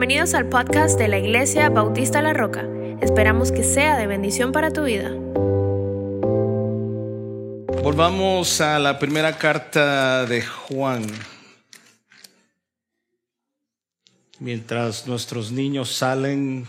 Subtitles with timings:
[0.00, 2.66] Bienvenidos al podcast de la Iglesia Bautista La Roca.
[3.02, 5.10] Esperamos que sea de bendición para tu vida.
[7.82, 11.04] Volvamos a la primera carta de Juan.
[14.38, 16.66] Mientras nuestros niños salen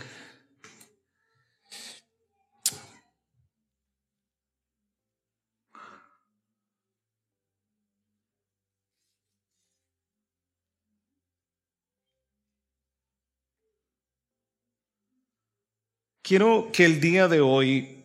[16.32, 18.02] Quiero que el día de hoy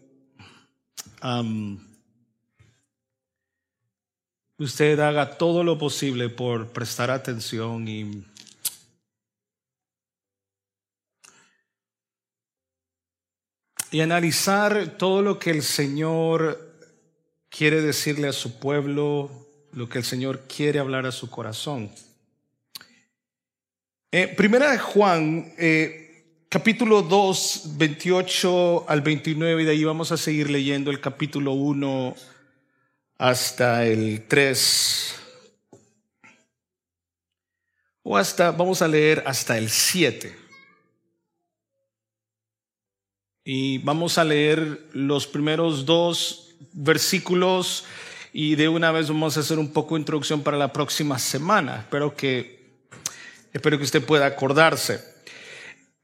[4.57, 8.25] usted haga todo lo posible por prestar atención y
[14.01, 16.75] analizar todo lo que el Señor
[17.47, 19.31] quiere decirle a su pueblo,
[19.71, 21.89] lo que el Señor quiere hablar a su corazón.
[24.11, 26.06] Eh, primera de Juan, eh,
[26.49, 32.15] capítulo 2, 28 al 29, y de ahí vamos a seguir leyendo el capítulo 1
[33.17, 35.15] hasta el 3.
[38.03, 40.35] O hasta, vamos a leer hasta el 7.
[43.43, 47.85] Y vamos a leer los primeros dos versículos
[48.33, 51.79] y de una vez vamos a hacer un poco de introducción para la próxima semana.
[51.79, 52.77] Espero que,
[53.53, 55.16] espero que usted pueda acordarse.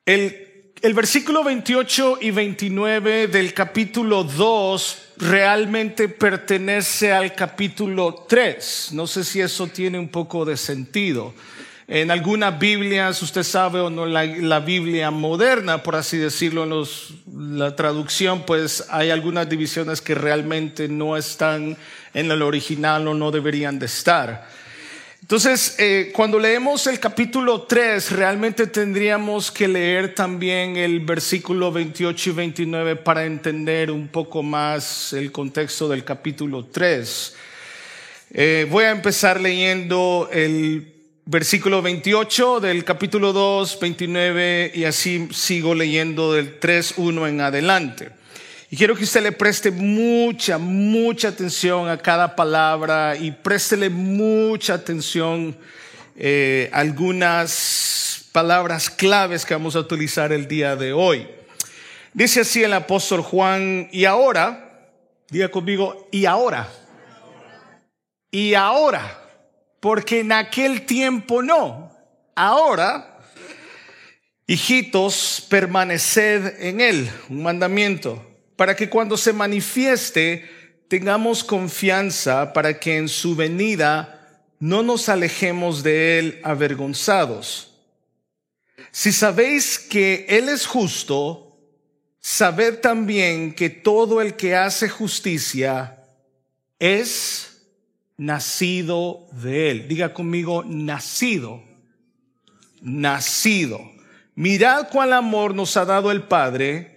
[0.06, 8.90] El, el versículo 28 y 29 del capítulo 2 realmente pertenece al capítulo 3.
[8.92, 11.34] No sé si eso tiene un poco de sentido.
[11.88, 16.72] En algunas Biblias, usted sabe o no, la, la Biblia moderna, por así decirlo, en
[16.72, 21.78] los, la traducción, pues hay algunas divisiones que realmente no están
[22.14, 24.50] en el original o no deberían de estar.
[25.24, 32.30] Entonces, eh, cuando leemos el capítulo 3, realmente tendríamos que leer también el versículo 28
[32.30, 37.36] y 29 para entender un poco más el contexto del capítulo 3.
[38.32, 40.92] Eh, voy a empezar leyendo el
[41.24, 48.23] versículo 28 del capítulo 2, 29 y así sigo leyendo del 3, 1 en adelante.
[48.74, 54.74] Y quiero que usted le preste mucha, mucha atención a cada palabra y préstele mucha
[54.74, 55.56] atención
[56.18, 61.28] eh, algunas palabras claves que vamos a utilizar el día de hoy.
[62.14, 64.90] Dice así el apóstol Juan, y ahora,
[65.30, 66.68] diga conmigo, y ahora,
[68.32, 69.22] y ahora,
[69.80, 71.96] porque en aquel tiempo no,
[72.36, 73.20] ahora,
[74.48, 78.33] hijitos, permaneced en él, un mandamiento
[78.64, 80.50] para que cuando se manifieste
[80.88, 87.74] tengamos confianza para que en su venida no nos alejemos de él avergonzados.
[88.90, 91.58] Si sabéis que él es justo,
[92.22, 96.02] sabed también que todo el que hace justicia
[96.80, 97.68] es
[98.16, 99.88] nacido de él.
[99.90, 101.62] Diga conmigo, nacido,
[102.82, 103.82] nacido.
[104.36, 106.93] Mirad cuál amor nos ha dado el Padre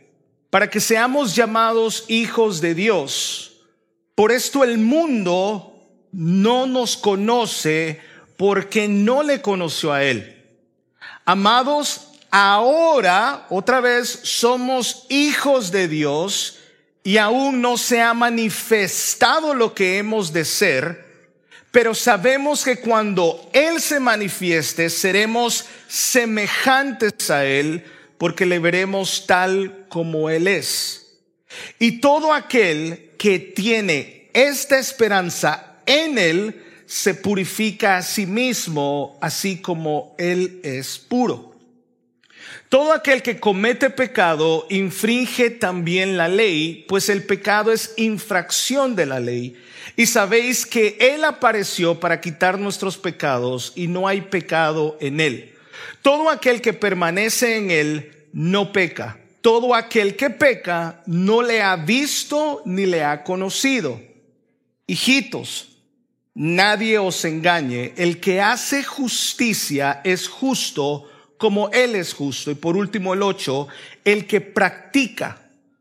[0.51, 3.61] para que seamos llamados hijos de Dios.
[4.15, 5.73] Por esto el mundo
[6.13, 8.01] no nos conoce
[8.37, 10.45] porque no le conoció a Él.
[11.25, 16.59] Amados, ahora otra vez somos hijos de Dios
[17.03, 21.07] y aún no se ha manifestado lo que hemos de ser,
[21.71, 27.85] pero sabemos que cuando Él se manifieste seremos semejantes a Él
[28.19, 31.23] porque le veremos tal como Él es.
[31.79, 39.63] Y todo aquel que tiene esta esperanza en Él se purifica a sí mismo, así
[39.63, 41.55] como Él es puro.
[42.69, 49.07] Todo aquel que comete pecado infringe también la ley, pues el pecado es infracción de
[49.07, 49.57] la ley.
[49.97, 55.55] Y sabéis que Él apareció para quitar nuestros pecados y no hay pecado en Él.
[56.03, 59.19] Todo aquel que permanece en él no peca.
[59.47, 64.01] Todo aquel que peca no le ha visto ni le ha conocido.
[64.89, 65.69] Hijitos,
[66.35, 67.93] nadie os engañe.
[67.97, 71.09] El que hace justicia es justo
[71.39, 72.51] como él es justo.
[72.51, 73.69] Y por último el ocho,
[74.05, 75.39] el que practica,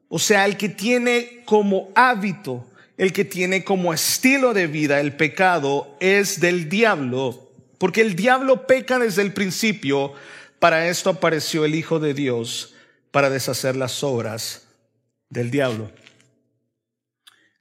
[0.10, 2.68] o sea, el que tiene como hábito,
[3.00, 8.68] el que tiene como estilo de vida el pecado es del diablo porque el diablo
[8.68, 10.14] peca desde el principio.
[10.60, 12.75] Para esto apareció el Hijo de Dios,
[13.16, 14.68] para deshacer las obras
[15.30, 15.90] del diablo.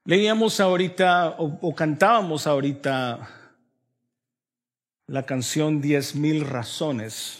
[0.04, 3.30] Leíamos ahorita o, cantábamos ahorita
[5.06, 7.38] la canción Diez mil razones.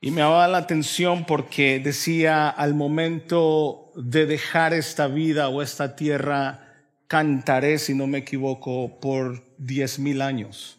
[0.00, 5.94] Y me daba la atención porque decía, al momento de dejar esta vida o esta
[5.94, 6.74] tierra,
[7.06, 10.76] cantaré, si no me equivoco, por diez mil años.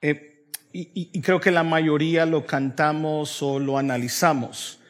[0.00, 4.80] Eh, y, creo que la mayoría lo cantamos o lo analizamos.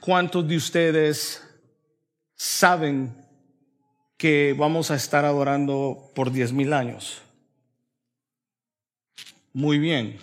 [0.00, 1.42] ¿Cuántos de ustedes
[2.34, 3.16] saben
[4.16, 7.22] que vamos a estar adorando por diez mil años?
[9.52, 10.18] Muy bien.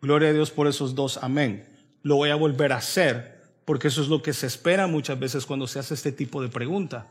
[0.00, 1.18] Gloria a Dios por esos dos.
[1.22, 1.66] Amén.
[2.02, 5.46] Lo voy a volver a hacer porque eso es lo que se espera muchas veces
[5.46, 7.06] cuando se hace este tipo de pregunta.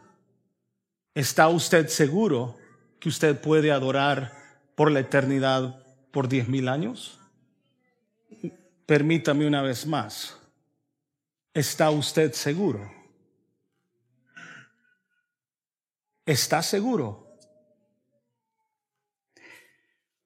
[1.13, 2.57] ¿Está usted seguro
[2.99, 4.33] que usted puede adorar
[4.75, 7.19] por la eternidad por diez mil años?
[8.85, 10.36] Permítame una vez más.
[11.57, 12.87] ¿Está usted seguro?
[16.23, 17.35] ¿Está seguro?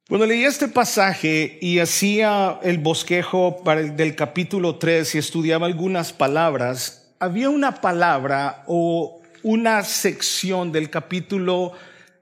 [0.09, 3.63] Cuando leí este pasaje y hacía el bosquejo
[3.95, 11.71] del capítulo 3 y estudiaba algunas palabras, había una palabra o una sección del capítulo,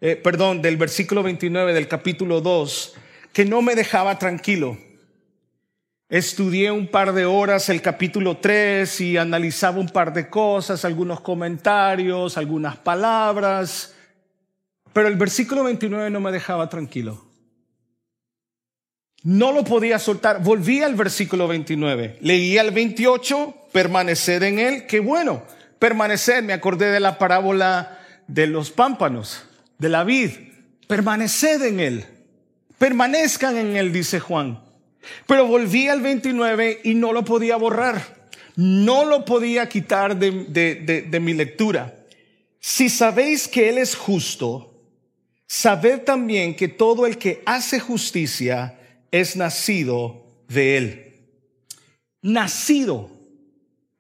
[0.02, 2.94] eh, perdón, del versículo 29 del capítulo 2
[3.34, 4.78] que no me dejaba tranquilo.
[6.10, 11.22] Estudié un par de horas el capítulo 3 y analizaba un par de cosas, algunos
[11.22, 13.94] comentarios, algunas palabras,
[14.92, 17.26] pero el versículo 29 no me dejaba tranquilo.
[19.22, 20.42] No lo podía soltar.
[20.42, 22.18] Volví al versículo 29.
[22.22, 24.88] Leí al 28, permanecer en él.
[24.88, 25.44] Qué bueno,
[25.78, 26.42] permanecer.
[26.42, 29.44] Me acordé de la parábola de los pámpanos,
[29.78, 30.32] de la vid.
[30.88, 32.06] Permaneced en él.
[32.80, 34.69] Permanezcan en él, dice Juan.
[35.28, 38.20] Pero volví al 29 y no lo podía borrar.
[38.56, 40.32] No lo podía quitar de,
[41.10, 42.06] de, mi lectura.
[42.60, 44.74] Si sabéis que Él es justo,
[45.48, 48.78] sabed también que todo el que hace justicia
[49.12, 51.16] es nacido de Él.
[52.22, 53.10] Nacido,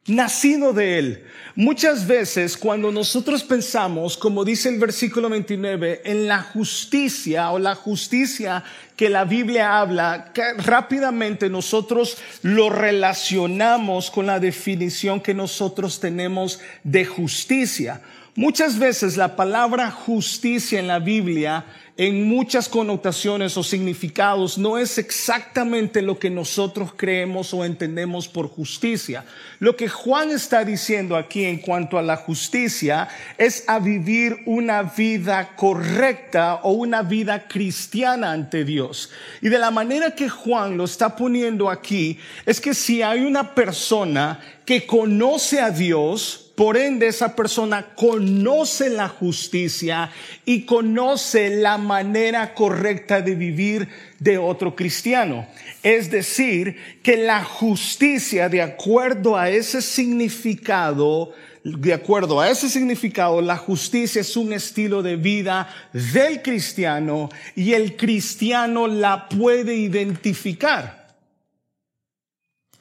[0.07, 1.23] nacido de Él.
[1.55, 7.75] Muchas veces cuando nosotros pensamos, como dice el versículo 29, en la justicia o la
[7.75, 8.63] justicia
[8.95, 17.05] que la Biblia habla, rápidamente nosotros lo relacionamos con la definición que nosotros tenemos de
[17.05, 18.01] justicia.
[18.35, 21.65] Muchas veces la palabra justicia en la Biblia
[21.99, 28.47] en muchas connotaciones o significados no es exactamente lo que nosotros creemos o entendemos por
[28.47, 29.25] justicia.
[29.59, 34.83] Lo que Juan está diciendo aquí en cuanto a la justicia es a vivir una
[34.83, 39.09] vida correcta o una vida cristiana ante Dios.
[39.41, 43.53] Y de la manera que Juan lo está poniendo aquí es que si hay una
[43.53, 50.11] persona que conoce a Dios, por ende, esa persona conoce la justicia
[50.43, 53.87] y conoce la manera correcta de vivir
[54.19, 55.47] de otro cristiano.
[55.83, 61.31] Es decir, que la justicia, de acuerdo a ese significado,
[61.63, 67.71] de acuerdo a ese significado, la justicia es un estilo de vida del cristiano y
[67.71, 71.15] el cristiano la puede identificar.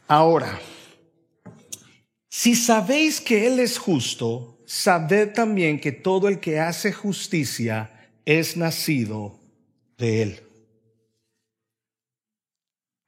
[0.08, 0.58] Ahora,
[2.28, 7.90] si sabéis que Él es justo, sabed también que todo el que hace justicia
[8.24, 9.38] es nacido
[9.96, 10.40] de Él.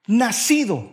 [0.06, 0.90] Nacido.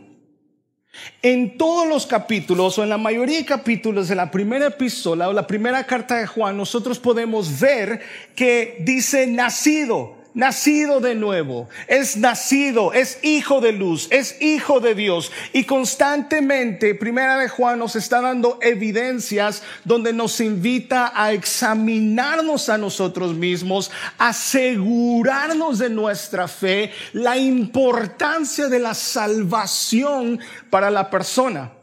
[1.21, 5.33] En todos los capítulos o en la mayoría de capítulos de la primera epístola o
[5.33, 8.01] la primera carta de Juan, nosotros podemos ver
[8.35, 14.93] que dice nacido nacido de nuevo, es nacido, es hijo de luz, es hijo de
[14.93, 15.31] Dios.
[15.51, 22.77] Y constantemente, Primera de Juan nos está dando evidencias donde nos invita a examinarnos a
[22.77, 23.89] nosotros mismos,
[24.19, 30.39] asegurarnos de nuestra fe, la importancia de la salvación
[30.69, 31.73] para la persona.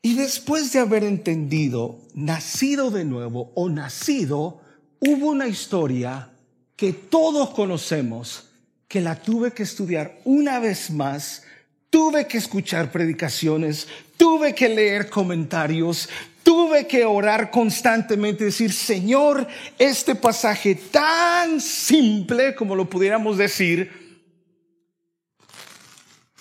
[0.00, 4.62] Y después de haber entendido, nacido de nuevo o nacido,
[5.00, 6.30] hubo una historia
[6.76, 8.50] que todos conocemos,
[8.86, 11.42] que la tuve que estudiar una vez más,
[11.90, 16.08] tuve que escuchar predicaciones, tuve que leer comentarios,
[16.42, 24.06] tuve que orar constantemente, decir, Señor, este pasaje tan simple como lo pudiéramos decir,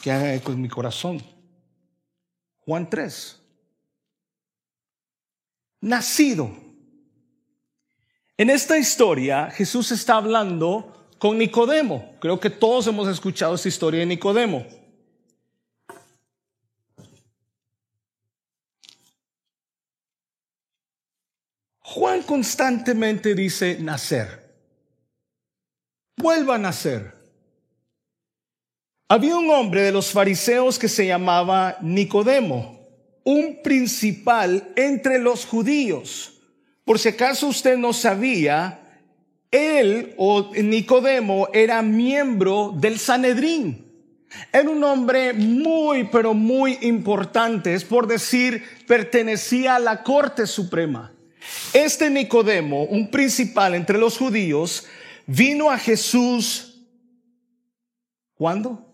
[0.01, 1.24] que haga eco en mi corazón.
[2.65, 3.39] Juan 3.
[5.82, 6.64] Nacido
[8.38, 12.15] en esta historia, Jesús está hablando con Nicodemo.
[12.20, 14.65] Creo que todos hemos escuchado esta historia de Nicodemo.
[21.80, 24.54] Juan constantemente dice nacer.
[26.18, 27.15] Vuelva a nacer.
[29.08, 32.82] Había un hombre de los fariseos que se llamaba Nicodemo,
[33.24, 36.35] un principal entre los judíos.
[36.86, 38.80] Por si acaso usted no sabía,
[39.51, 43.84] él o Nicodemo era miembro del Sanedrín.
[44.51, 51.12] Era un hombre muy, pero muy importante, es por decir, pertenecía a la Corte Suprema.
[51.74, 54.86] Este Nicodemo, un principal entre los judíos,
[55.25, 56.82] vino a Jesús,
[58.36, 58.94] ¿cuándo?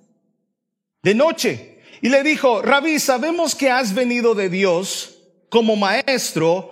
[1.02, 1.80] De noche.
[2.02, 5.18] Y le dijo, Rabí, sabemos que has venido de Dios
[5.50, 6.72] como maestro,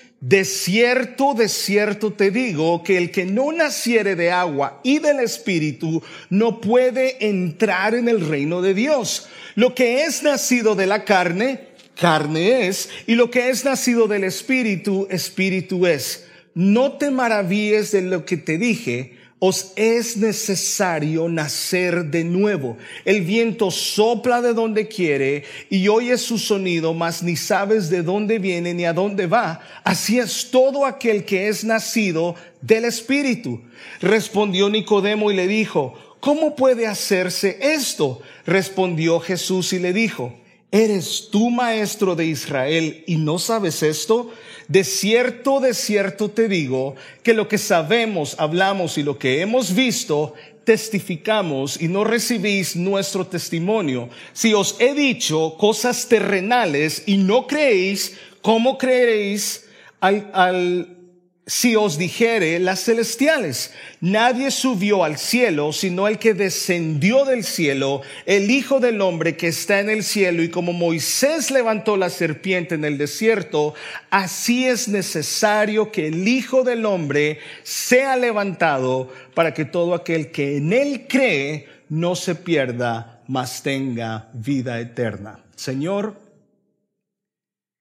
[0.21, 5.19] de cierto, de cierto te digo que el que no naciere de agua y del
[5.19, 9.27] Espíritu no puede entrar en el reino de Dios.
[9.55, 14.23] Lo que es nacido de la carne, carne es, y lo que es nacido del
[14.23, 16.27] Espíritu, Espíritu es.
[16.53, 22.77] No te maravilles de lo que te dije, os es necesario nacer de nuevo.
[23.05, 28.37] El viento sopla de donde quiere y oyes su sonido, mas ni sabes de dónde
[28.37, 29.59] viene ni a dónde va.
[29.83, 33.59] Así es todo aquel que es nacido del Espíritu.
[33.99, 38.21] Respondió Nicodemo y le dijo, ¿cómo puede hacerse esto?
[38.45, 40.35] Respondió Jesús y le dijo,
[40.71, 44.31] ¿eres tú maestro de Israel y no sabes esto?
[44.67, 49.75] De cierto, de cierto te digo que lo que sabemos, hablamos y lo que hemos
[49.75, 54.09] visto, testificamos y no recibís nuestro testimonio.
[54.31, 59.65] Si os he dicho cosas terrenales y no creéis, ¿cómo creeréis
[59.99, 61.00] al, al
[61.47, 68.01] si os dijere las celestiales, nadie subió al cielo, sino el que descendió del cielo,
[68.27, 72.75] el Hijo del Hombre que está en el cielo, y como Moisés levantó la serpiente
[72.75, 73.73] en el desierto,
[74.11, 80.57] así es necesario que el Hijo del Hombre sea levantado para que todo aquel que
[80.57, 85.39] en él cree no se pierda, mas tenga vida eterna.
[85.55, 86.15] Señor,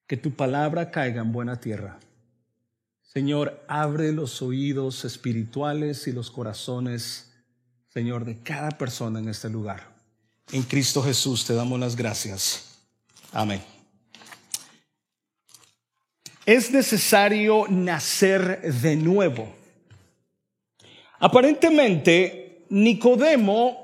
[0.07, 1.99] que tu palabra caiga en buena tierra
[3.13, 7.33] Señor, abre los oídos espirituales y los corazones,
[7.89, 9.93] Señor, de cada persona en este lugar.
[10.53, 12.79] En Cristo Jesús te damos las gracias.
[13.33, 13.61] Amén.
[16.47, 19.53] Es necesario nacer de nuevo.
[21.19, 23.80] Aparentemente, Nicodemo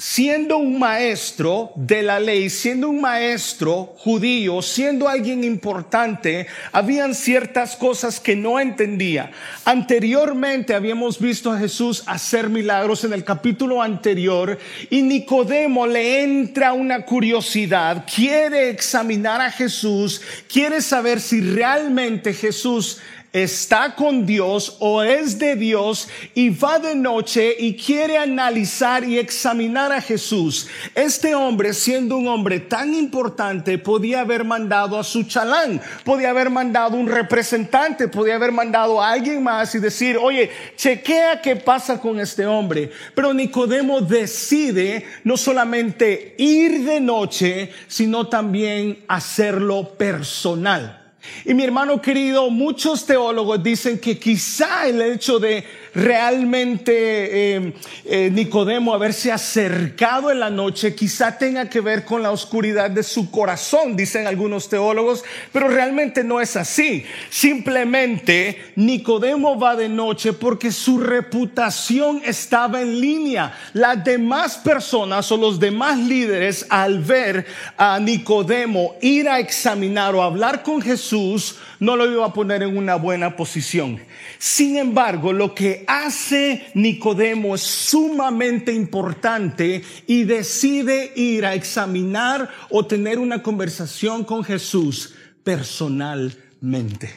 [0.00, 7.76] siendo un maestro de la ley, siendo un maestro judío, siendo alguien importante, habían ciertas
[7.76, 9.30] cosas que no entendía.
[9.66, 16.72] Anteriormente habíamos visto a Jesús hacer milagros en el capítulo anterior y Nicodemo le entra
[16.72, 23.00] una curiosidad, quiere examinar a Jesús, quiere saber si realmente Jesús
[23.32, 29.18] está con Dios o es de Dios y va de noche y quiere analizar y
[29.18, 30.68] examinar a Jesús.
[30.94, 36.50] Este hombre, siendo un hombre tan importante, podía haber mandado a su chalán, podía haber
[36.50, 42.00] mandado un representante, podía haber mandado a alguien más y decir, oye, chequea qué pasa
[42.00, 42.90] con este hombre.
[43.14, 50.99] Pero Nicodemo decide no solamente ir de noche, sino también hacerlo personal.
[51.44, 57.72] Y mi hermano querido, muchos teólogos dicen que quizá el hecho de realmente eh,
[58.04, 63.02] eh, Nicodemo haberse acercado en la noche quizá tenga que ver con la oscuridad de
[63.02, 67.04] su corazón, dicen algunos teólogos, pero realmente no es así.
[67.28, 73.54] Simplemente Nicodemo va de noche porque su reputación estaba en línea.
[73.72, 80.22] Las demás personas o los demás líderes al ver a Nicodemo ir a examinar o
[80.22, 84.00] hablar con Jesús, no lo iba a poner en una buena posición.
[84.42, 92.86] Sin embargo, lo que hace Nicodemo es sumamente importante y decide ir a examinar o
[92.86, 95.12] tener una conversación con Jesús
[95.44, 97.10] personalmente.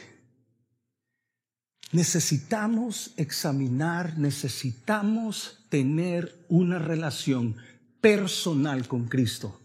[1.92, 7.56] Necesitamos examinar, necesitamos tener una relación
[8.02, 9.58] personal con Cristo.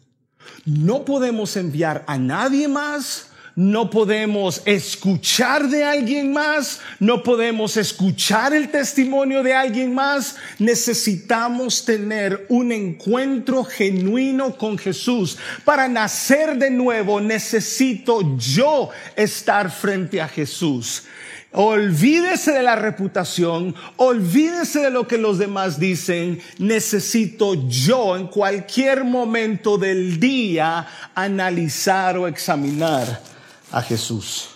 [0.63, 8.53] No podemos enviar a nadie más no podemos escuchar de alguien más, no podemos escuchar
[8.53, 10.37] el testimonio de alguien más.
[10.59, 15.37] Necesitamos tener un encuentro genuino con Jesús.
[15.65, 21.03] Para nacer de nuevo necesito yo estar frente a Jesús.
[21.51, 26.39] Olvídese de la reputación, olvídese de lo que los demás dicen.
[26.59, 33.28] Necesito yo en cualquier momento del día analizar o examinar
[33.71, 34.49] a Jesús.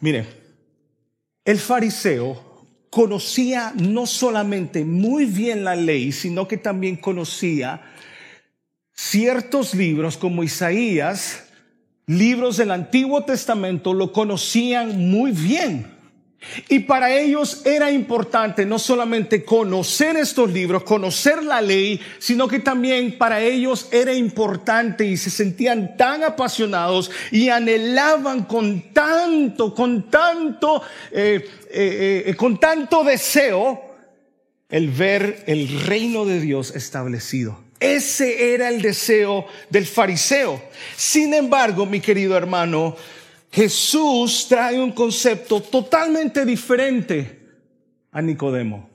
[0.00, 0.26] Mire,
[1.44, 7.82] el fariseo conocía no solamente muy bien la ley, sino que también conocía
[8.94, 11.44] ciertos libros como Isaías,
[12.06, 15.97] libros del Antiguo Testamento lo conocían muy bien.
[16.68, 22.60] Y para ellos era importante no solamente conocer estos libros, conocer la ley, sino que
[22.60, 30.08] también para ellos era importante y se sentían tan apasionados y anhelaban con tanto, con
[30.10, 33.96] tanto, eh, eh, eh, con tanto deseo
[34.68, 37.58] el ver el reino de Dios establecido.
[37.80, 40.62] Ese era el deseo del fariseo.
[40.96, 42.96] Sin embargo, mi querido hermano,
[43.50, 47.40] Jesús trae un concepto totalmente diferente
[48.10, 48.88] a Nicodemo.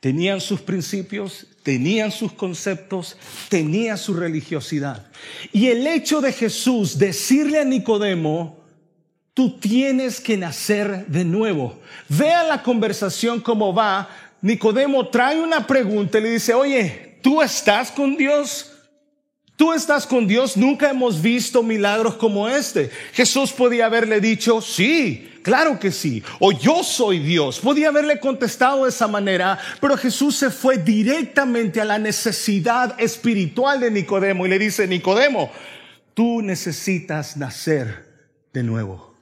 [0.00, 3.16] Tenían sus principios, tenían sus conceptos,
[3.48, 5.06] tenía su religiosidad.
[5.52, 8.62] Y el hecho de Jesús decirle a Nicodemo,
[9.32, 11.80] tú tienes que nacer de nuevo.
[12.08, 14.08] Vea la conversación cómo va.
[14.42, 18.70] Nicodemo trae una pregunta y le dice, oye, ¿Tú estás con Dios?
[19.56, 22.90] Tú estás con Dios, nunca hemos visto milagros como este.
[23.12, 27.60] Jesús podía haberle dicho, sí, claro que sí, o yo soy Dios.
[27.60, 33.78] Podía haberle contestado de esa manera, pero Jesús se fue directamente a la necesidad espiritual
[33.78, 35.52] de Nicodemo y le dice, Nicodemo,
[36.14, 38.12] tú necesitas nacer
[38.52, 39.14] de nuevo.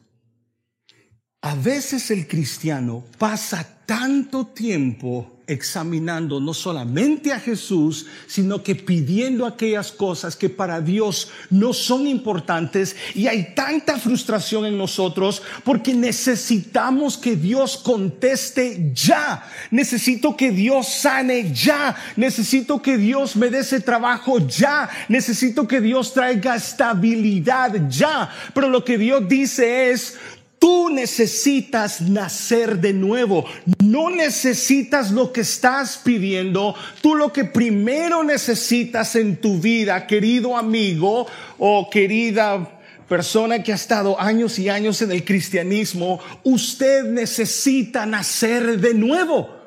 [1.42, 9.46] A veces el cristiano pasa tanto tiempo examinando no solamente a Jesús, sino que pidiendo
[9.46, 15.94] aquellas cosas que para Dios no son importantes y hay tanta frustración en nosotros porque
[15.94, 19.46] necesitamos que Dios conteste ya.
[19.70, 21.96] Necesito que Dios sane ya.
[22.16, 24.88] Necesito que Dios me dé ese trabajo ya.
[25.08, 28.30] Necesito que Dios traiga estabilidad ya.
[28.54, 30.18] Pero lo que Dios dice es,
[30.62, 33.44] Tú necesitas nacer de nuevo.
[33.82, 36.76] No necesitas lo que estás pidiendo.
[37.00, 41.26] Tú lo que primero necesitas en tu vida, querido amigo
[41.58, 48.78] o querida persona que ha estado años y años en el cristianismo, usted necesita nacer
[48.78, 49.61] de nuevo.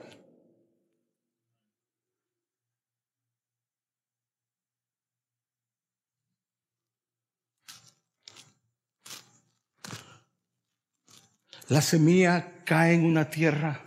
[11.68, 13.82] La semilla cae en una tierra.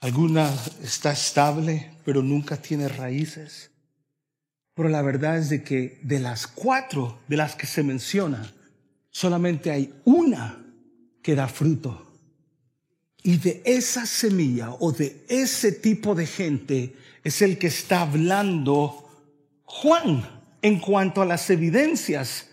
[0.00, 0.48] Alguna
[0.82, 3.70] está estable, pero nunca tiene raíces.
[4.74, 8.52] Pero la verdad es de que de las cuatro de las que se menciona,
[9.10, 10.64] solamente hay una
[11.20, 12.06] que da fruto.
[13.22, 19.06] Y de esa semilla o de ese tipo de gente es el que está hablando
[19.64, 20.24] Juan
[20.62, 22.49] en cuanto a las evidencias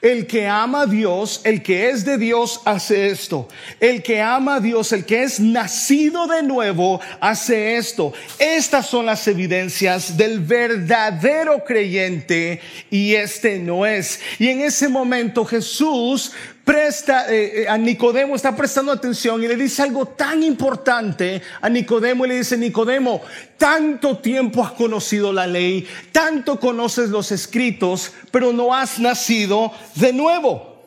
[0.00, 3.48] el que ama a Dios, el que es de Dios, hace esto.
[3.80, 8.12] El que ama a Dios, el que es nacido de nuevo, hace esto.
[8.38, 14.20] Estas son las evidencias del verdadero creyente y este no es.
[14.38, 16.32] Y en ese momento Jesús
[16.68, 21.68] presta, eh, eh, a Nicodemo está prestando atención y le dice algo tan importante a
[21.70, 23.22] Nicodemo y le dice, Nicodemo,
[23.56, 30.12] tanto tiempo has conocido la ley, tanto conoces los escritos, pero no has nacido de
[30.12, 30.82] nuevo.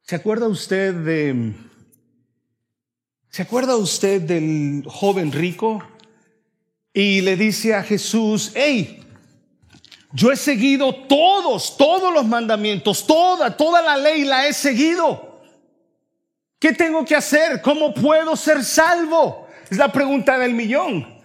[0.00, 1.52] ¿Se acuerda usted de...
[3.28, 5.86] ¿Se acuerda usted del joven rico?
[6.94, 9.04] Y le dice a Jesús, hey,
[10.12, 15.42] yo he seguido todos, todos los mandamientos, toda, toda la ley la he seguido.
[16.58, 17.60] ¿Qué tengo que hacer?
[17.62, 19.48] ¿Cómo puedo ser salvo?
[19.70, 21.18] Es la pregunta del millón.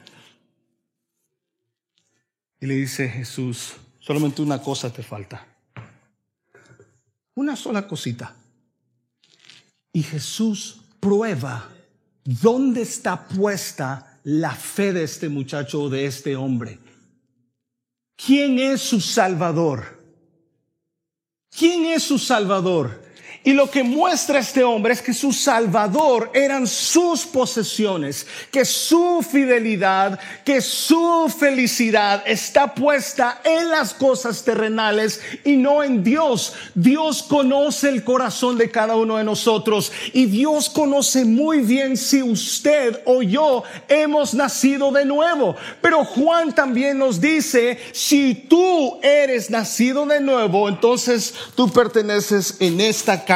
[2.59, 5.47] Y le dice Jesús, solamente una cosa te falta.
[7.35, 8.35] Una sola cosita.
[9.91, 11.69] Y Jesús prueba
[12.23, 16.79] dónde está puesta la fe de este muchacho o de este hombre.
[18.15, 20.01] ¿Quién es su Salvador?
[21.49, 23.02] ¿Quién es su Salvador?
[23.45, 29.21] Y lo que muestra este hombre es que su salvador eran sus posesiones, que su
[29.21, 36.53] fidelidad, que su felicidad está puesta en las cosas terrenales y no en Dios.
[36.73, 42.23] Dios conoce el corazón de cada uno de nosotros y Dios conoce muy bien si
[42.23, 45.57] usted o yo hemos nacido de nuevo.
[45.81, 52.79] Pero Juan también nos dice, si tú eres nacido de nuevo, entonces tú perteneces en
[52.79, 53.32] esta casa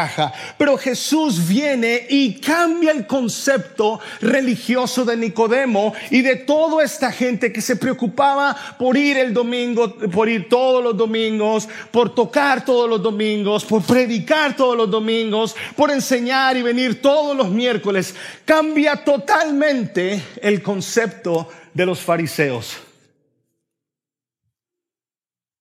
[0.57, 7.51] pero Jesús viene y cambia el concepto religioso de Nicodemo y de toda esta gente
[7.51, 12.89] que se preocupaba por ir el domingo, por ir todos los domingos, por tocar todos
[12.89, 18.15] los domingos, por predicar todos los domingos, por enseñar y venir todos los miércoles.
[18.45, 22.77] Cambia totalmente el concepto de los fariseos.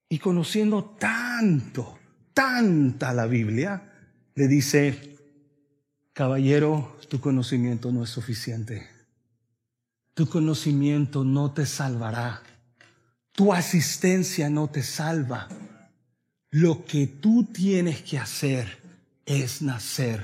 [0.08, 1.98] Y conociendo tanto,
[2.32, 3.95] tanta la Biblia,
[4.36, 5.18] le dice,
[6.12, 8.86] caballero, tu conocimiento no es suficiente.
[10.14, 12.42] Tu conocimiento no te salvará.
[13.32, 15.48] Tu asistencia no te salva.
[16.50, 18.78] Lo que tú tienes que hacer
[19.24, 20.22] es nacer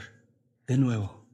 [0.66, 1.24] de nuevo.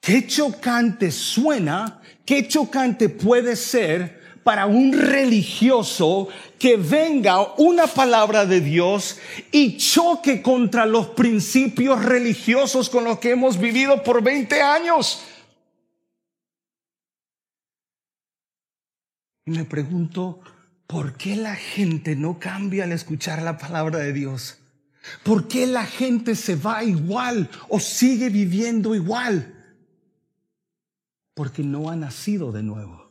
[0.00, 6.28] Qué chocante suena, qué chocante puede ser para un religioso
[6.58, 9.18] que venga una palabra de Dios
[9.50, 15.24] y choque contra los principios religiosos con los que hemos vivido por 20 años.
[19.46, 20.40] Y me pregunto,
[20.86, 24.58] ¿por qué la gente no cambia al escuchar la palabra de Dios?
[25.22, 29.50] ¿Por qué la gente se va igual o sigue viviendo igual?
[31.34, 33.03] Porque no ha nacido de nuevo.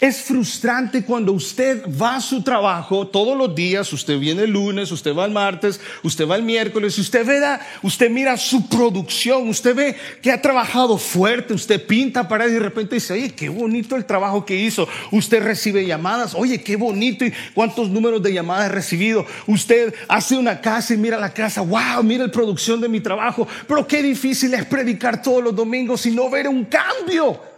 [0.00, 4.90] Es frustrante cuando usted va a su trabajo todos los días, usted viene el lunes,
[4.92, 7.40] usted va el martes, usted va el miércoles, usted ve,
[7.82, 12.58] usted mira su producción, usted ve que ha trabajado fuerte, usted pinta para y de
[12.58, 14.88] repente dice, oye, qué bonito el trabajo que hizo.
[15.10, 19.24] Usted recibe llamadas, oye, qué bonito y cuántos números de llamadas he recibido.
[19.46, 23.48] Usted hace una casa y mira la casa, wow, mira la producción de mi trabajo,
[23.66, 27.51] pero qué difícil es predicar todos los domingos y no ver un cambio.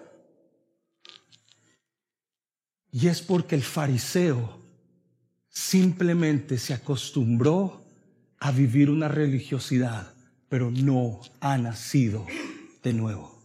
[2.96, 4.56] Y es porque el fariseo
[5.48, 7.82] simplemente se acostumbró
[8.38, 10.14] a vivir una religiosidad,
[10.48, 12.24] pero no ha nacido
[12.84, 13.36] de nuevo.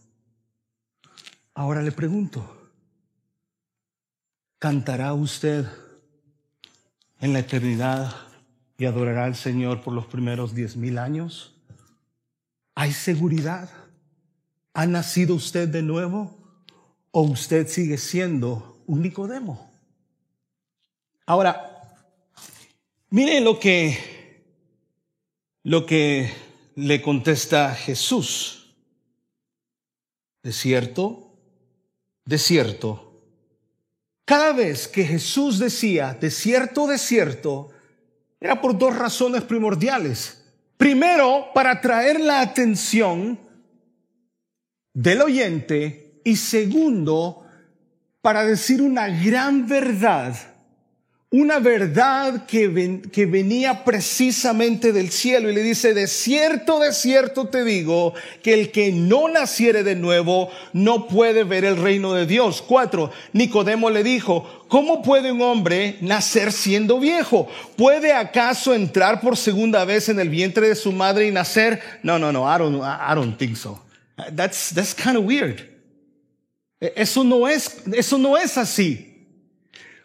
[1.52, 2.70] Ahora le pregunto,
[4.60, 5.66] ¿cantará usted
[7.18, 8.14] en la eternidad
[8.78, 11.56] y adorará al Señor por los primeros diez mil años?
[12.76, 13.68] ¿Hay seguridad?
[14.74, 16.38] ¿Ha nacido usted de nuevo?
[17.10, 19.70] ¿O usted sigue siendo un Nicodemo.
[21.26, 21.80] Ahora,
[23.10, 23.96] miren lo que,
[25.62, 26.28] lo que
[26.74, 28.74] le contesta Jesús.
[30.42, 31.36] De cierto,
[32.24, 33.22] de cierto,
[34.24, 37.70] cada vez que Jesús decía de cierto, de cierto,
[38.40, 40.42] era por dos razones primordiales.
[40.76, 43.38] Primero, para atraer la atención
[44.92, 47.44] del oyente y segundo,
[48.22, 50.36] para decir una gran verdad,
[51.32, 57.62] una verdad que, venía precisamente del cielo y le dice, de cierto, de cierto te
[57.62, 62.62] digo, que el que no naciere de nuevo no puede ver el reino de Dios.
[62.66, 67.48] Cuatro, Nicodemo le dijo, ¿cómo puede un hombre nacer siendo viejo?
[67.76, 71.80] ¿Puede acaso entrar por segunda vez en el vientre de su madre y nacer?
[72.02, 73.80] No, no, no, I don't, I don't think so.
[74.34, 75.69] That's, that's kind of weird.
[76.80, 79.06] E, eso no es, eso no es así.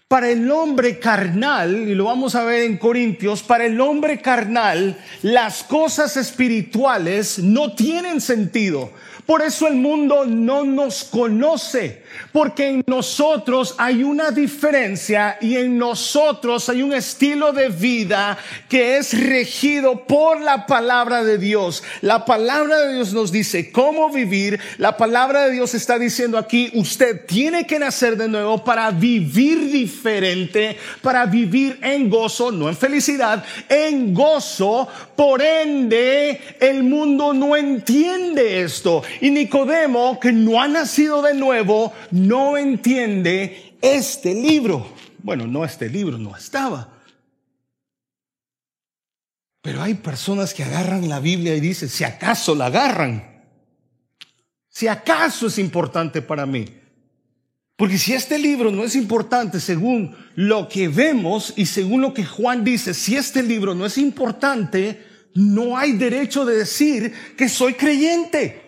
[0.08, 5.00] Para el hombre carnal, y lo vamos a ver en Corintios, para el hombre carnal,
[5.24, 8.92] las cosas espirituales no tienen sentido.
[9.26, 15.80] Por eso el mundo no nos conoce, porque en nosotros hay una diferencia y en
[15.80, 18.38] nosotros hay un estilo de vida
[18.70, 21.84] que es regido por la palabra de Dios.
[22.02, 24.60] La palabra de Dios nos dice cómo vivir.
[24.78, 29.72] La palabra de Dios está diciendo aquí, usted tiene que nacer de nuevo para vivir
[29.72, 34.88] diferente, para vivir en gozo, no en felicidad, en gozo.
[35.16, 39.02] Por ende, el mundo no entiende esto.
[39.22, 44.88] Y Nicodemo, que no ha nacido de nuevo, no entiende este libro.
[45.24, 46.96] Bueno, no este libro, no estaba.
[49.62, 53.44] Pero hay personas que agarran la Biblia y dicen, si acaso la agarran,
[54.70, 56.66] si acaso es importante para mí.
[57.76, 62.24] Porque si este libro no es importante según lo que vemos y según lo que
[62.24, 67.74] Juan dice, si este libro no es importante, no hay derecho de decir que soy
[67.74, 68.65] creyente.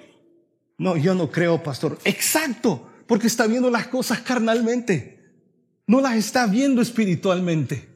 [0.77, 1.97] No, yo no creo, pastor.
[2.03, 5.17] Exacto, porque está viendo las cosas carnalmente.
[5.87, 7.87] No las está viendo espiritualmente.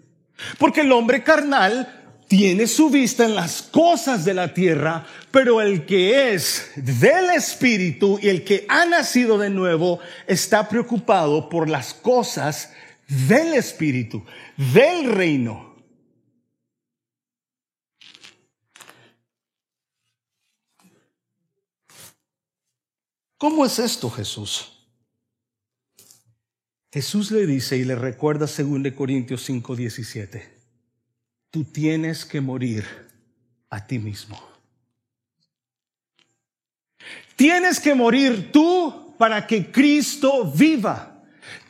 [0.58, 5.86] Porque el hombre carnal tiene su vista en las cosas de la tierra, pero el
[5.86, 11.94] que es del Espíritu y el que ha nacido de nuevo está preocupado por las
[11.94, 12.72] cosas
[13.28, 14.24] del Espíritu,
[14.74, 15.71] del reino.
[23.42, 24.72] ¿Cómo es esto, Jesús?
[26.94, 30.48] Jesús le dice y le recuerda 2 Corintios 5:17
[31.50, 32.86] tú tienes que morir
[33.72, 34.40] a ti mismo.
[37.36, 41.24] Tienes que morir tú para que Cristo viva.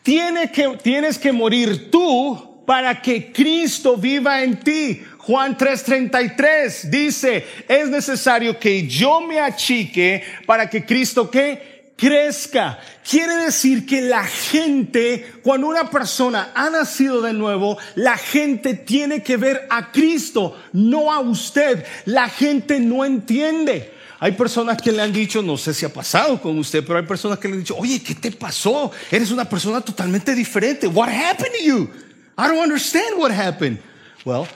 [0.04, 5.04] Tienes que, tienes que morir tú para que Cristo viva en ti.
[5.18, 12.80] Juan 3:33 dice, es necesario que yo me achique para que Cristo que crezca.
[13.04, 19.22] Quiere decir que la gente, cuando una persona ha nacido de nuevo, la gente tiene
[19.22, 21.86] que ver a Cristo, no a usted.
[22.06, 23.92] La gente no entiende.
[24.18, 27.06] Hay personas que le han dicho, no sé si ha pasado con usted, pero hay
[27.06, 28.94] personas que le han dicho, oye, ¿qué te pasó?
[29.12, 30.88] Eres una persona totalmente diferente.
[30.88, 32.11] What happened to you?
[32.42, 33.78] I don't understand what happened.
[34.26, 34.48] Well,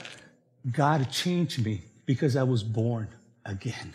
[0.71, 3.07] God changed me because I was born
[3.45, 3.93] again.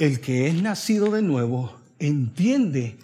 [0.00, 2.98] El que es nacido de nuevo entiende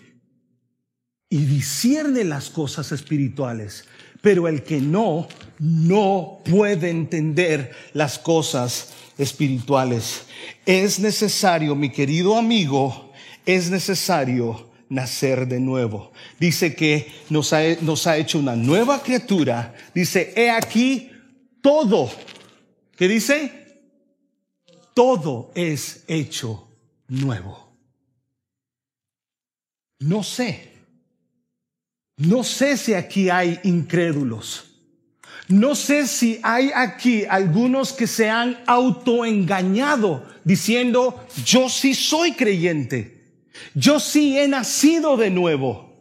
[1.31, 3.85] y discierne las cosas espirituales,
[4.21, 5.29] pero el que no,
[5.61, 10.27] no puede entender las cosas espirituales.
[10.67, 13.12] Es necesario, mi querido amigo,
[13.47, 16.12] es necesario nacer de nuevo.
[16.38, 19.74] Dice que nos ha, nos ha hecho una nueva criatura.
[19.94, 21.11] Dice, he aquí
[21.62, 22.11] todo.
[22.94, 23.52] ¿Qué dice?
[24.94, 26.68] Todo es hecho
[27.09, 27.72] nuevo.
[30.00, 30.68] No sé.
[32.18, 34.66] No sé si aquí hay incrédulos.
[35.48, 43.12] No sé si hay aquí algunos que se han autoengañado diciendo, yo sí soy creyente.
[43.75, 45.93] Yo sí he nacido de nuevo.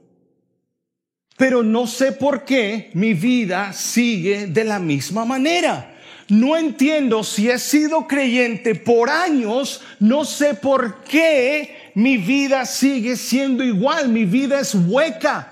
[1.38, 5.98] Pero no sé por qué mi vida sigue de la misma manera.
[6.30, 13.18] No entiendo si he sido creyente por años, no sé por qué mi vida sigue
[13.18, 15.52] siendo igual, mi vida es hueca.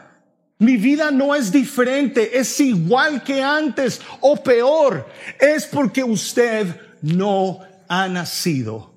[0.58, 5.10] Mi vida no es diferente, es igual que antes o peor.
[5.40, 6.68] Es porque usted
[7.02, 8.94] no ha nacido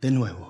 [0.00, 0.45] de nuevo.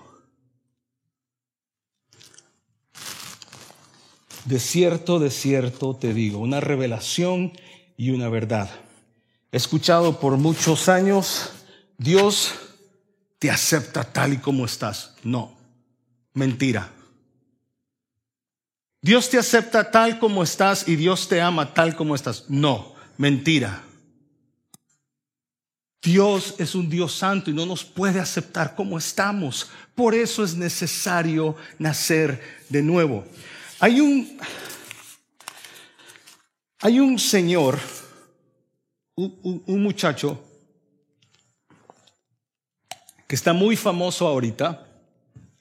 [4.47, 7.53] De cierto, de cierto te digo, una revelación
[7.97, 8.71] y una verdad
[9.53, 11.51] He escuchado por muchos años,
[11.97, 12.53] Dios
[13.39, 15.15] te acepta tal y como estás.
[15.23, 15.57] No,
[16.35, 16.93] mentira.
[19.01, 22.45] Dios te acepta tal como estás y Dios te ama tal como estás.
[22.49, 23.83] No, mentira.
[26.03, 29.71] Dios es un Dios santo y no nos puede aceptar como estamos.
[29.95, 33.25] Por eso es necesario nacer de nuevo.
[33.79, 34.39] Hay un,
[36.81, 37.79] hay un señor
[39.17, 40.43] un, muchacho
[43.27, 44.87] que está muy famoso ahorita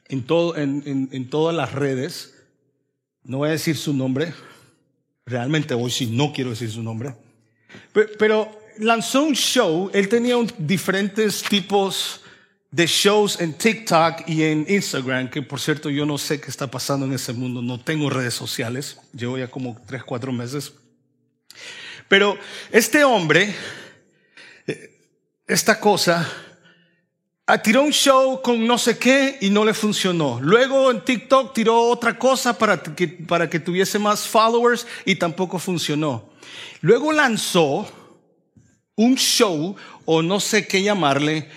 [0.07, 2.35] en, todo, en, todas las redes.
[3.23, 4.33] No voy a decir su nombre.
[5.25, 7.15] Realmente hoy sí no quiero decir su nombre.
[7.91, 9.89] Pero, lanzó un show.
[9.93, 12.21] Él tenía diferentes tipos
[12.75, 16.67] de shows en TikTok y en Instagram, que por cierto yo no sé qué está
[16.67, 17.61] pasando en ese mundo.
[17.61, 18.97] No tengo redes sociales.
[19.13, 20.73] Llevo ya como tres, cuatro meses.
[22.09, 22.37] Pero
[22.71, 23.55] este hombre,
[25.47, 26.29] esta cosa,
[27.63, 30.41] tiró un show con no sé qué y no le funcionó.
[30.41, 35.59] Luego en TikTok tiró otra cosa para que, para que tuviese más followers y tampoco
[35.59, 36.29] funcionó.
[36.81, 37.89] Luego lanzó
[38.95, 41.49] un show, o no sé qué llamarle,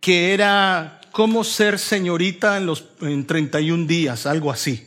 [0.00, 4.86] que era cómo ser señorita en los en 31 días, algo así.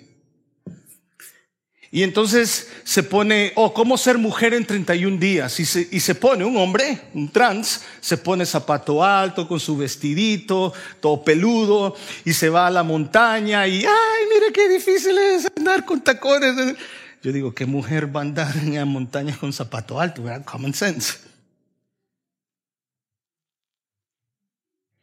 [1.93, 5.60] Y entonces se pone, oh, ¿cómo ser mujer en 31 días?
[5.60, 9.78] Y se, y se pone un hombre, un trans, se pone zapato alto con su
[9.78, 11.95] vestidito, todo peludo,
[12.26, 16.56] y se va a la montaña y, ay, mire qué difícil es andar con tacones.
[17.21, 20.23] Yo digo, ¿qué mujer va a andar en la montaña con zapato alto?
[20.23, 20.43] ¿verdad?
[20.45, 21.33] Common sense.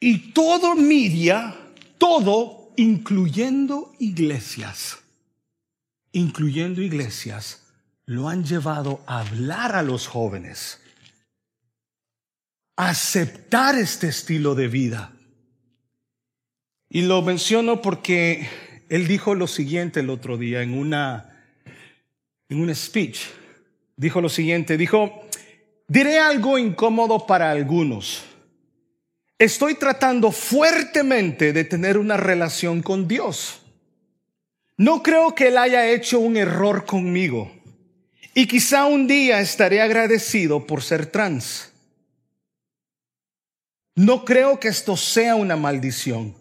[0.00, 1.54] Y todo media,
[1.98, 5.00] todo, incluyendo iglesias
[6.12, 7.66] incluyendo iglesias,
[8.06, 10.80] lo han llevado a hablar a los jóvenes,
[12.76, 15.12] aceptar este estilo de vida.
[16.88, 18.48] Y lo menciono porque
[18.88, 21.26] él dijo lo siguiente el otro día en una
[22.48, 23.20] en un speech.
[23.96, 25.22] Dijo lo siguiente, dijo,
[25.86, 28.24] diré algo incómodo para algunos.
[29.40, 33.62] Estoy tratando fuertemente de tener una relación con Dios.
[34.76, 37.50] No creo que Él haya hecho un error conmigo.
[38.34, 41.72] Y quizá un día estaré agradecido por ser trans.
[43.94, 46.34] No creo que esto sea una maldición,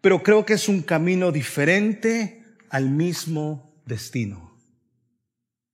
[0.00, 4.58] pero creo que es un camino diferente al mismo destino.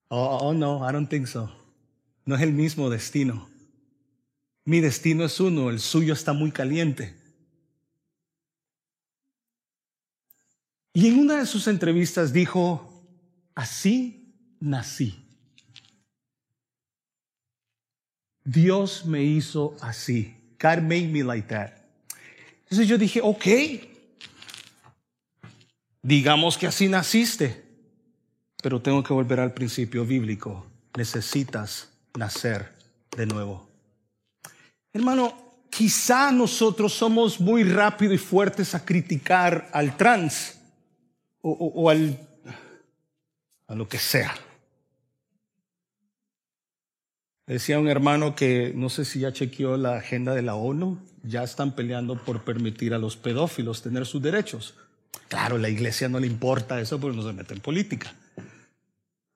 [0.08, 1.50] Oh, oh, no, I don't think so.
[2.26, 3.48] No es el mismo destino.
[4.66, 7.14] Mi destino es uno, el suyo está muy caliente.
[10.92, 13.06] Y en una de sus entrevistas dijo,
[13.54, 15.22] así nací.
[18.44, 20.34] Dios me hizo así.
[20.60, 21.72] God made me like that.
[22.64, 23.46] Entonces yo dije, ok,
[26.02, 27.62] digamos que así naciste.
[28.62, 30.66] Pero tengo que volver al principio bíblico.
[30.96, 32.72] Necesitas nacer
[33.16, 33.65] de nuevo.
[34.96, 35.34] Hermano,
[35.68, 40.58] quizá nosotros somos muy rápidos y fuertes a criticar al trans
[41.42, 42.18] o, al,
[43.66, 44.34] a lo que sea.
[47.46, 51.42] Decía un hermano que no sé si ya chequeó la agenda de la ONU, ya
[51.42, 54.74] están peleando por permitir a los pedófilos tener sus derechos.
[55.28, 58.14] Claro, la iglesia no le importa eso porque no se mete en política.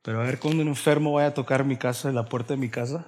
[0.01, 2.71] Pero a ver cuando un enfermo vaya a tocar mi casa, la puerta de mi
[2.71, 3.05] casa.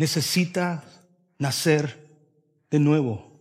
[0.00, 0.82] Necesita
[1.38, 2.08] nacer
[2.70, 3.38] de nuevo.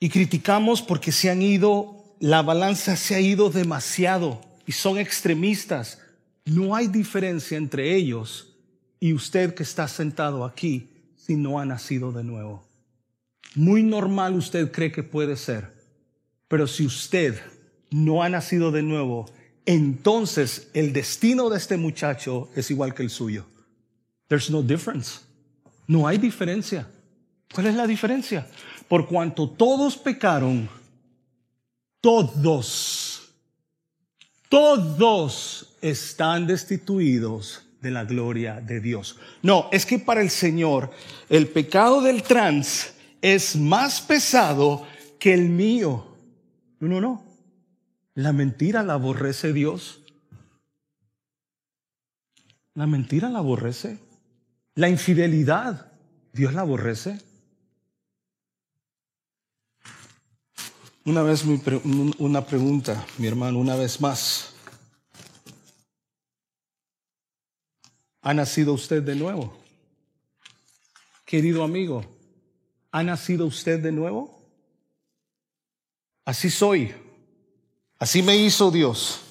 [0.00, 5.98] Y criticamos porque se han ido, la balanza se ha ido demasiado y son extremistas.
[6.46, 8.56] No hay diferencia entre ellos
[8.98, 12.66] y usted que está sentado aquí si no ha nacido de nuevo.
[13.54, 15.74] Muy normal usted cree que puede ser,
[16.48, 17.38] pero si usted
[17.90, 19.26] no ha nacido de nuevo,
[19.66, 23.44] entonces el destino de este muchacho es igual que el suyo.
[24.28, 25.20] There's no difference.
[25.86, 26.86] No hay diferencia.
[27.52, 28.46] ¿Cuál es la diferencia?
[28.88, 30.68] Por cuanto todos pecaron,
[32.00, 33.32] todos,
[34.48, 39.16] todos están destituidos de la gloria de Dios.
[39.42, 40.90] No, es que para el Señor
[41.28, 44.86] el pecado del trans es más pesado
[45.18, 46.06] que el mío.
[46.80, 47.24] No, no, no.
[48.14, 50.00] La mentira la aborrece Dios.
[52.74, 54.05] La mentira la aborrece.
[54.76, 55.90] La infidelidad,
[56.34, 57.18] Dios la aborrece.
[61.06, 64.52] Una vez una pregunta, mi hermano, una vez más.
[68.20, 69.56] ¿Ha nacido usted de nuevo?
[71.24, 72.04] Querido amigo,
[72.90, 74.46] ¿ha nacido usted de nuevo?
[76.26, 76.94] Así soy.
[77.98, 79.22] Así me hizo Dios.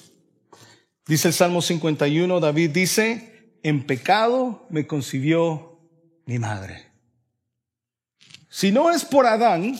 [1.06, 3.35] Dice el Salmo 51, David dice,
[3.68, 5.80] en pecado me concibió
[6.24, 6.86] mi madre.
[8.48, 9.76] Si no es por Adán,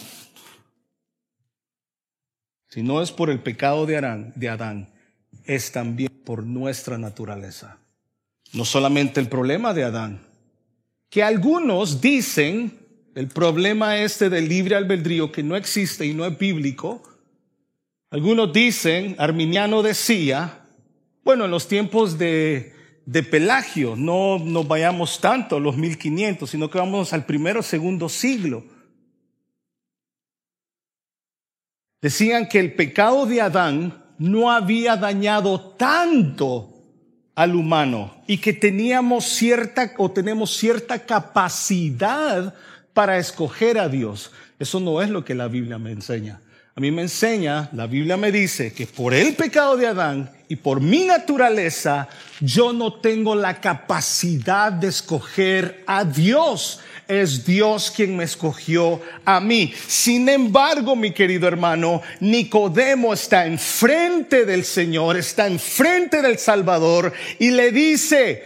[2.68, 4.88] si no es por el pecado de Adán, de Adán,
[5.44, 7.78] es también por nuestra naturaleza.
[8.52, 10.26] No solamente el problema de Adán,
[11.08, 12.80] que algunos dicen
[13.14, 17.04] el problema este del libre albedrío que no existe y no es bíblico.
[18.10, 20.64] Algunos dicen, Arminiano decía,
[21.22, 22.75] bueno, en los tiempos de,
[23.06, 28.08] de Pelagio, no nos vayamos tanto a los 1500, sino que vamos al primero, segundo
[28.08, 28.64] siglo.
[32.02, 36.72] Decían que el pecado de Adán no había dañado tanto
[37.36, 42.54] al humano y que teníamos cierta o tenemos cierta capacidad
[42.92, 44.32] para escoger a Dios.
[44.58, 46.40] Eso no es lo que la Biblia me enseña.
[46.78, 50.56] A mí me enseña, la Biblia me dice que por el pecado de Adán y
[50.56, 52.06] por mi naturaleza,
[52.38, 59.40] yo no tengo la capacidad de escoger a Dios es Dios quien me escogió a
[59.40, 59.72] mí.
[59.86, 67.52] Sin embargo, mi querido hermano, Nicodemo está enfrente del Señor, está enfrente del Salvador y
[67.52, 68.42] le dice,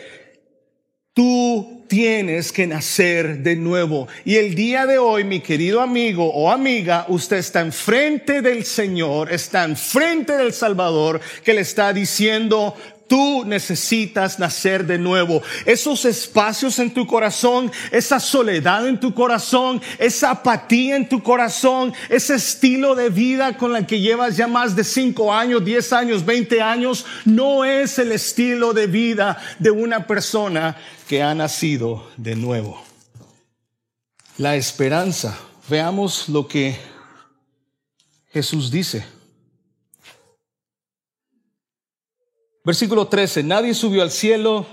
[1.14, 4.06] tú tienes que nacer de nuevo.
[4.24, 9.32] Y el día de hoy, mi querido amigo o amiga, usted está enfrente del Señor,
[9.32, 12.76] está enfrente del Salvador, que le está diciendo,
[13.10, 15.42] Tú necesitas nacer de nuevo.
[15.66, 21.92] Esos espacios en tu corazón, esa soledad en tu corazón, esa apatía en tu corazón,
[22.08, 26.24] ese estilo de vida con el que llevas ya más de 5 años, 10 años,
[26.24, 30.76] 20 años, no es el estilo de vida de una persona
[31.08, 32.80] que ha nacido de nuevo.
[34.38, 35.36] La esperanza.
[35.68, 36.78] Veamos lo que
[38.32, 39.04] Jesús dice.
[42.64, 44.66] Versículo 13, nadie subió al cielo.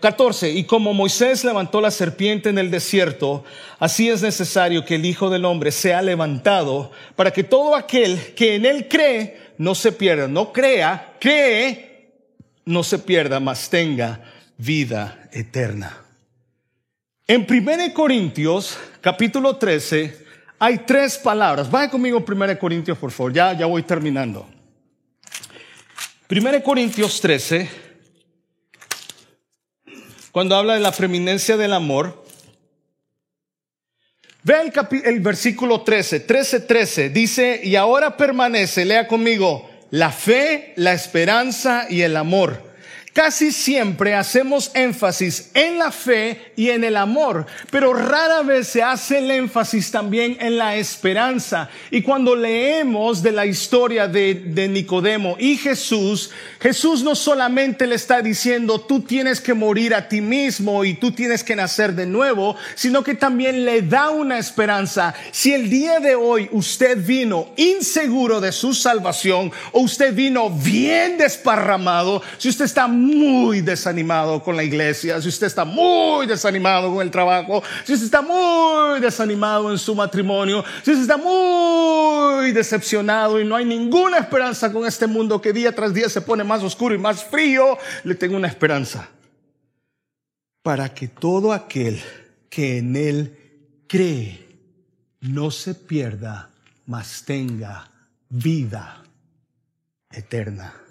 [0.00, 3.44] 14, eh, y como Moisés levantó la serpiente en el desierto,
[3.78, 8.54] así es necesario que el Hijo del Hombre sea levantado para que todo aquel que
[8.54, 12.10] en él cree no se pierda, no crea, cree,
[12.64, 14.22] no se pierda, mas tenga
[14.56, 16.04] vida eterna.
[17.26, 20.24] En 1 Corintios, capítulo 13,
[20.58, 21.70] hay tres palabras.
[21.70, 24.46] Vaya conmigo 1 Corintios, por favor, ya, ya voy terminando.
[26.28, 27.68] 1 Corintios 13,
[30.32, 32.24] cuando habla de la preeminencia del amor,
[34.42, 40.72] ve el, el versículo 13, 13, 13, dice, y ahora permanece, lea conmigo, la fe,
[40.74, 42.65] la esperanza y el amor
[43.16, 48.82] Casi siempre hacemos énfasis en la fe y en el amor, pero rara vez se
[48.82, 51.70] hace el énfasis también en la esperanza.
[51.90, 58.20] Y cuando leemos de la historia de, Nicodemo y Jesús, Jesús no solamente le está
[58.20, 62.54] diciendo, tú tienes que morir a ti mismo y tú tienes que nacer de nuevo,
[62.74, 65.14] sino que también le da una esperanza.
[65.32, 71.16] Si el día de hoy usted vino inseguro de su salvación o usted vino bien
[71.16, 77.02] desparramado, si usted está muy desanimado con la iglesia, si usted está muy desanimado con
[77.02, 83.40] el trabajo, si usted está muy desanimado en su matrimonio, si usted está muy decepcionado
[83.40, 86.62] y no hay ninguna esperanza con este mundo que día tras día se pone más
[86.62, 89.08] oscuro y más frío, le tengo una esperanza.
[90.62, 92.02] Para que todo aquel
[92.50, 93.38] que en él
[93.86, 94.46] cree
[95.20, 96.50] no se pierda,
[96.86, 97.88] mas tenga
[98.28, 99.02] vida
[100.10, 100.85] eterna.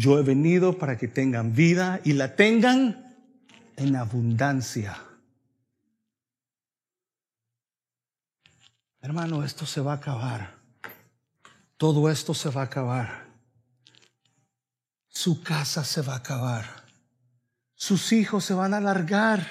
[0.00, 3.14] Yo he venido para que tengan vida y la tengan
[3.76, 4.96] en abundancia.
[9.02, 10.56] Hermano, esto se va a acabar.
[11.76, 13.26] Todo esto se va a acabar.
[15.08, 16.64] Su casa se va a acabar.
[17.74, 19.46] Sus hijos se van a alargar.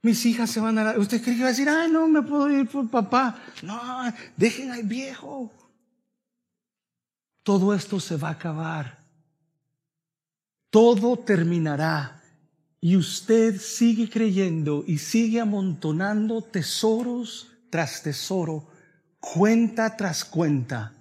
[0.00, 1.02] Mis hijas se van a alargar.
[1.02, 3.38] ¿Usted cree que va a decir, ay, no, me puedo ir por papá?
[3.62, 5.52] No, dejen al viejo.
[7.50, 9.04] Todo esto se va a acabar.
[10.70, 12.22] Todo terminará.
[12.80, 18.68] Y usted sigue creyendo y sigue amontonando tesoros tras tesoro,
[19.18, 20.92] cuenta tras cuenta.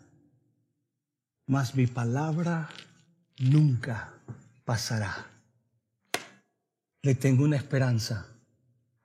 [1.46, 2.68] Mas mi palabra
[3.38, 4.12] nunca
[4.66, 5.28] pasará.
[7.04, 8.26] Le tengo una esperanza.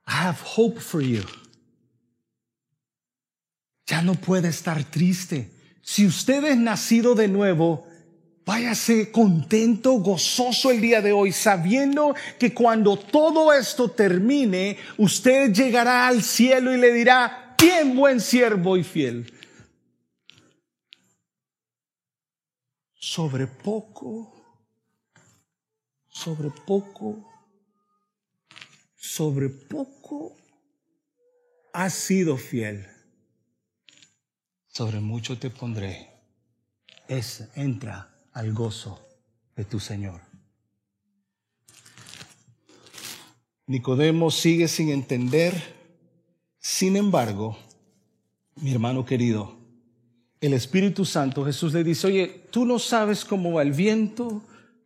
[0.07, 1.21] I have hope for you.
[3.85, 5.54] Ya no puede estar triste
[5.87, 7.87] si usted es nacido de nuevo,
[8.43, 16.07] váyase contento, gozoso el día de hoy, sabiendo que cuando todo esto termine, usted llegará
[16.07, 19.31] al cielo y le dirá, bien buen siervo y fiel.
[22.95, 24.33] Sobre poco,
[26.09, 27.31] sobre poco,
[28.95, 30.35] sobre poco,
[31.73, 32.94] ha sido fiel
[34.75, 36.09] sobre mucho te pondré.
[37.07, 38.99] Es, entra al gozo
[39.55, 40.19] de tu Señor.
[43.67, 45.53] Nicodemo sigue sin entender.
[46.59, 47.57] Sin embargo,
[48.57, 49.55] mi hermano querido,
[50.41, 54.41] el Espíritu Santo, Jesús le dice, oye, tú no sabes cómo va el viento,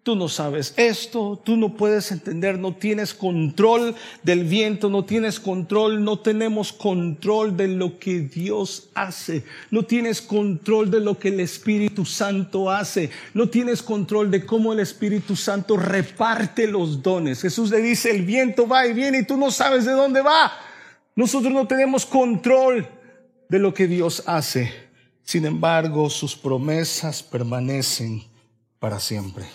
[0.09, 3.93] Tú no sabes esto, tú no puedes entender, no tienes control
[4.23, 10.19] del viento, no tienes control, no tenemos control de lo que Dios hace, no tienes
[10.19, 15.35] control de lo que el Espíritu Santo hace, no tienes control de cómo el Espíritu
[15.35, 17.43] Santo reparte los dones.
[17.43, 20.51] Jesús le dice, el viento va y viene y tú no sabes de dónde va.
[21.15, 22.87] Nosotros no tenemos control
[23.47, 24.73] de lo que Dios hace.
[25.21, 28.23] Sin embargo, sus promesas permanecen
[28.79, 29.45] para siempre.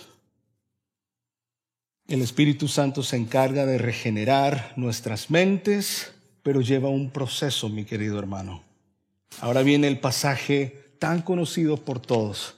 [2.07, 8.19] El Espíritu Santo se encarga de regenerar nuestras mentes, pero lleva un proceso, mi querido
[8.19, 8.61] hermano.
[9.41, 12.57] Ahora viene el pasaje tan conocido por todos,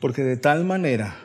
[0.00, 1.16] porque de tal manera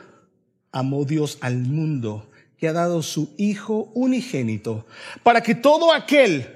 [0.71, 4.85] amó Dios al mundo que ha dado su Hijo unigénito,
[5.23, 6.47] para que todo aquel,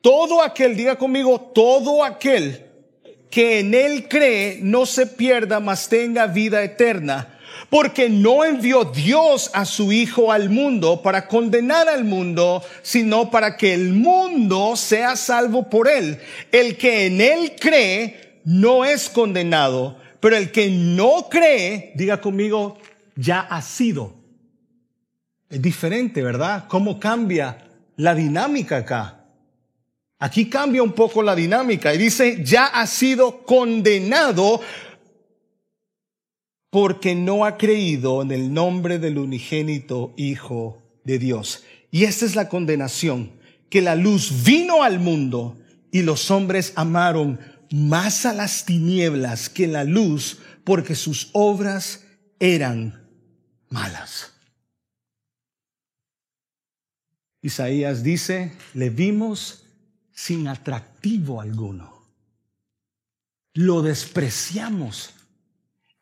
[0.00, 2.66] todo aquel, diga conmigo, todo aquel
[3.30, 7.35] que en él cree no se pierda, mas tenga vida eterna.
[7.70, 13.56] Porque no envió Dios a su Hijo al mundo para condenar al mundo, sino para
[13.56, 16.18] que el mundo sea salvo por él.
[16.52, 22.78] El que en él cree no es condenado, pero el que no cree, diga conmigo,
[23.16, 24.14] ya ha sido.
[25.48, 26.64] Es diferente, ¿verdad?
[26.68, 27.58] ¿Cómo cambia
[27.96, 29.24] la dinámica acá?
[30.18, 34.60] Aquí cambia un poco la dinámica y dice, ya ha sido condenado
[36.76, 41.64] porque no ha creído en el nombre del unigénito Hijo de Dios.
[41.90, 43.32] Y esta es la condenación,
[43.70, 45.58] que la luz vino al mundo
[45.90, 52.04] y los hombres amaron más a las tinieblas que la luz porque sus obras
[52.40, 53.08] eran
[53.70, 54.34] malas.
[57.40, 59.64] Isaías dice, le vimos
[60.12, 62.02] sin atractivo alguno.
[63.54, 65.15] Lo despreciamos.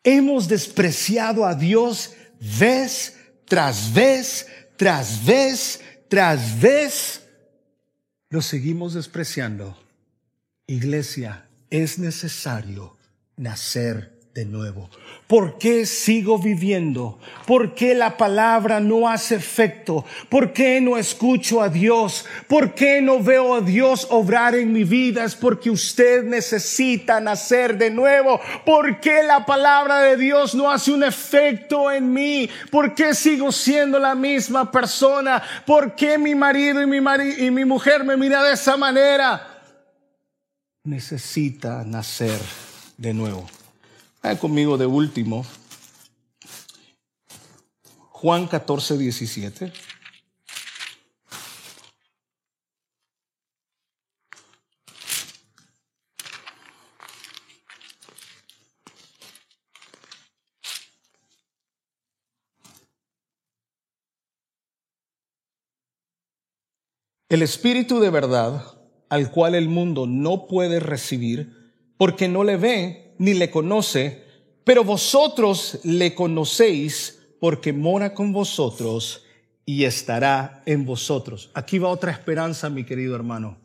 [0.05, 4.47] Hemos despreciado a Dios vez tras vez,
[4.77, 7.23] tras vez, tras vez.
[8.29, 9.77] Lo seguimos despreciando.
[10.67, 12.97] Iglesia, es necesario
[13.37, 14.91] nacer de nuevo.
[15.29, 17.21] ¿Por qué sigo viviendo?
[17.47, 20.05] ¿Por qué la palabra no hace efecto?
[20.29, 22.27] ¿Por qué no escucho a Dios?
[22.49, 25.25] ¿Por qué no veo a Dios obrar en mi vida?
[25.25, 28.41] Es porque usted necesita nacer de nuevo.
[28.67, 32.51] ¿Por qué la palabra de Dios no hace un efecto en mí?
[32.73, 35.41] ¿Por qué sigo siendo la misma persona?
[35.65, 36.99] ¿Por qué mi marido y mi,
[37.39, 39.63] y mi mujer me mira de esa manera?
[40.83, 42.41] Necesita nacer
[42.99, 43.47] de nuevo
[44.41, 45.45] conmigo de último.
[48.11, 49.73] Juan 14, 17.
[67.29, 68.65] El Espíritu de verdad,
[69.11, 74.25] al cual el mundo no puede recibir, porque no le ve ni le conoce,
[74.65, 79.25] pero vosotros le conocéis porque mora con vosotros
[79.67, 81.51] y estará en vosotros.
[81.55, 83.59] Aquí va otra esperanza, mi querido hermano.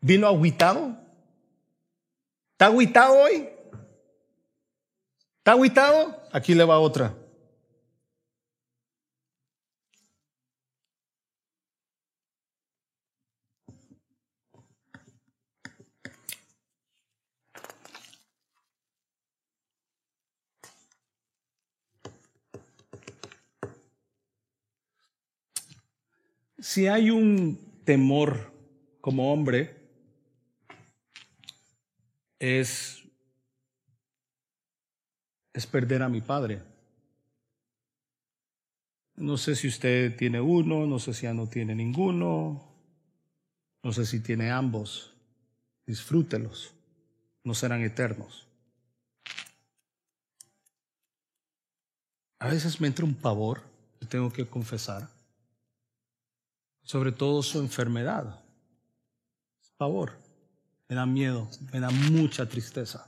[0.00, 0.96] ¿Vino aguitado?
[2.52, 3.48] ¿Está aguitado hoy?
[5.38, 6.22] ¿Está aguitado?
[6.32, 7.14] Aquí le va otra.
[26.78, 28.52] Si hay un temor
[29.00, 29.74] como hombre,
[32.38, 33.02] es,
[35.52, 36.62] es perder a mi padre.
[39.16, 42.62] No sé si usted tiene uno, no sé si ya no tiene ninguno,
[43.82, 45.16] no sé si tiene ambos.
[45.84, 46.74] Disfrútelos,
[47.42, 48.46] no serán eternos.
[52.38, 53.62] A veces me entra un pavor,
[54.08, 55.17] tengo que confesar
[56.88, 58.40] sobre todo su enfermedad.
[59.76, 60.12] Favor,
[60.88, 63.06] me da miedo, me da mucha tristeza.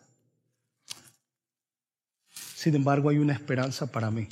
[2.29, 4.29] Sin embargo, hay una esperanza para mí.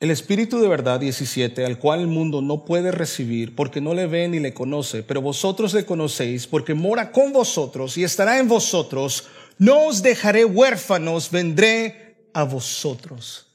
[0.00, 4.08] El Espíritu de verdad 17, al cual el mundo no puede recibir porque no le
[4.08, 8.48] ve ni le conoce, pero vosotros le conocéis porque mora con vosotros y estará en
[8.48, 12.05] vosotros, no os dejaré huérfanos, vendré
[12.36, 13.46] a vosotros.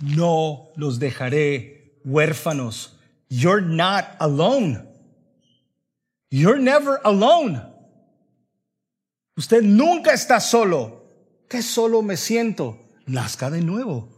[0.00, 2.94] No los dejaré huérfanos.
[3.28, 4.88] You're not alone.
[6.30, 7.62] You're never alone.
[9.36, 11.04] Usted nunca está solo.
[11.46, 12.78] ¿Qué solo me siento?
[13.04, 14.08] Nazca de nuevo.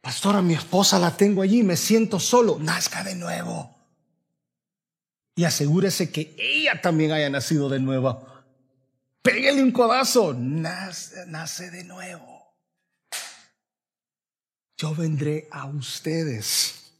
[0.00, 2.58] Pastora, mi esposa la tengo allí, me siento solo.
[2.60, 3.74] Nazca de nuevo.
[5.34, 8.35] Y asegúrese que ella también haya nacido de nuevo.
[9.26, 12.54] Pégale un codazo, nace, nace de nuevo.
[14.78, 16.92] Yo vendré a ustedes.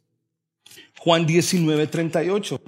[0.98, 2.60] Juan 19, 38.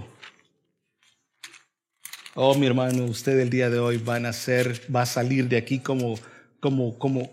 [2.36, 5.56] Oh, mi hermano, usted el día de hoy van a ser, va a salir de
[5.56, 6.14] aquí como,
[6.60, 7.28] como, como,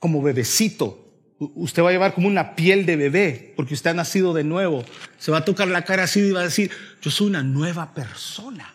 [0.00, 1.06] como bebecito.
[1.38, 4.84] Usted va a llevar como una piel de bebé, porque usted ha nacido de nuevo.
[5.18, 7.94] Se va a tocar la cara así y va a decir, yo soy una nueva
[7.94, 8.74] persona.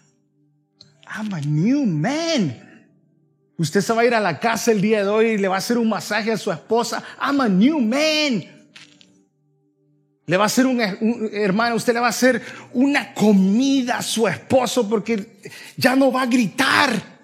[1.14, 2.69] I'm a new man.
[3.60, 5.56] Usted se va a ir a la casa el día de hoy y le va
[5.56, 7.04] a hacer un masaje a su esposa.
[7.22, 8.46] I'm a new man.
[10.26, 12.42] Le va a hacer un, hermano, usted le va a hacer
[12.72, 15.42] una comida a su esposo porque
[15.76, 17.19] ya no va a gritar.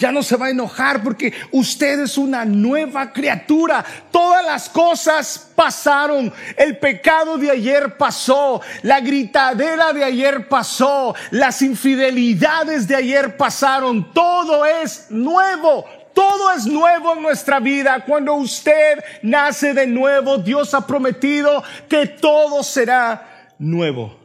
[0.00, 3.84] Ya no se va a enojar porque usted es una nueva criatura.
[4.10, 6.32] Todas las cosas pasaron.
[6.56, 8.62] El pecado de ayer pasó.
[8.80, 11.14] La gritadera de ayer pasó.
[11.30, 14.10] Las infidelidades de ayer pasaron.
[14.14, 15.84] Todo es nuevo.
[16.14, 18.02] Todo es nuevo en nuestra vida.
[18.06, 24.18] Cuando usted nace de nuevo, Dios ha prometido que todo será nuevo.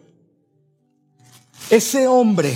[1.70, 2.56] Ese hombre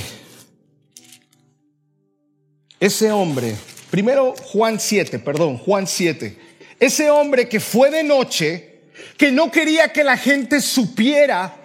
[2.79, 3.55] ese hombre,
[3.91, 6.37] primero Juan 7, perdón, Juan 7,
[6.79, 8.81] ese hombre que fue de noche,
[9.17, 11.55] que no quería que la gente supiera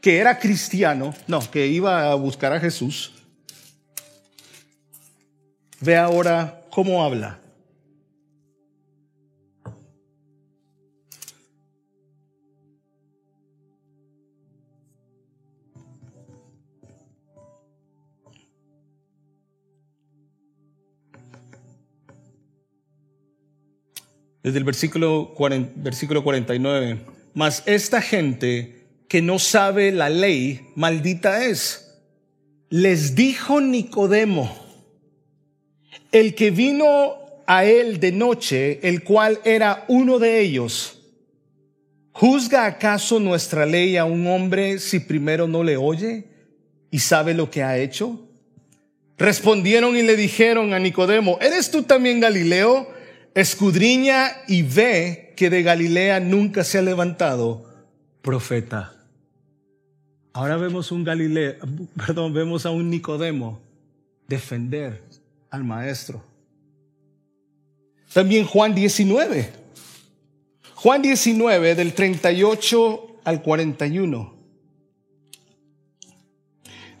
[0.00, 3.12] que era cristiano, no, que iba a buscar a Jesús,
[5.80, 7.41] ve ahora cómo habla.
[24.42, 25.34] Desde el versículo,
[25.76, 27.00] versículo 49.
[27.34, 32.00] Mas esta gente que no sabe la ley, maldita es.
[32.70, 34.50] Les dijo Nicodemo,
[36.10, 37.16] el que vino
[37.46, 40.98] a él de noche, el cual era uno de ellos,
[42.12, 46.24] ¿juzga acaso nuestra ley a un hombre si primero no le oye
[46.90, 48.18] y sabe lo que ha hecho?
[49.18, 52.88] Respondieron y le dijeron a Nicodemo, ¿eres tú también Galileo?
[53.34, 57.64] Escudriña y ve que de Galilea nunca se ha levantado
[58.20, 58.94] profeta.
[60.32, 61.56] Ahora vemos un Galileo,
[61.96, 63.60] perdón, vemos a un Nicodemo
[64.28, 65.02] defender
[65.50, 66.22] al maestro.
[68.12, 69.52] También Juan 19.
[70.74, 74.31] Juan 19 del 38 al 41.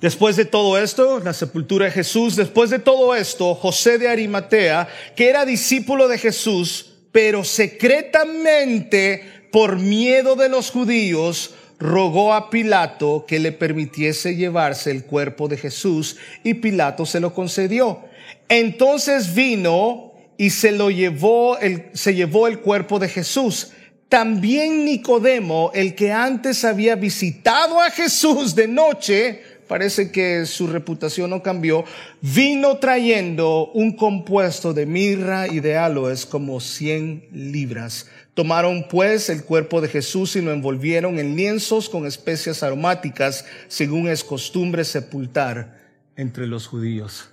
[0.02, 4.88] Después de todo esto, la sepultura de Jesús, después de todo esto, José de Arimatea,
[5.14, 13.26] que era discípulo de Jesús, pero secretamente por miedo de los judíos, rogó a Pilato
[13.28, 18.00] que le permitiese llevarse el cuerpo de Jesús y Pilato se lo concedió.
[18.48, 23.70] Entonces vino y se lo llevó, el, se llevó el cuerpo de Jesús.
[24.08, 31.30] También Nicodemo, el que antes había visitado a Jesús de noche, parece que su reputación
[31.30, 31.86] no cambió,
[32.20, 38.06] vino trayendo un compuesto de mirra y de aloes como 100 libras.
[38.34, 44.08] Tomaron pues el cuerpo de Jesús y lo envolvieron en lienzos con especias aromáticas, según
[44.08, 45.80] es costumbre sepultar
[46.16, 47.30] entre los judíos.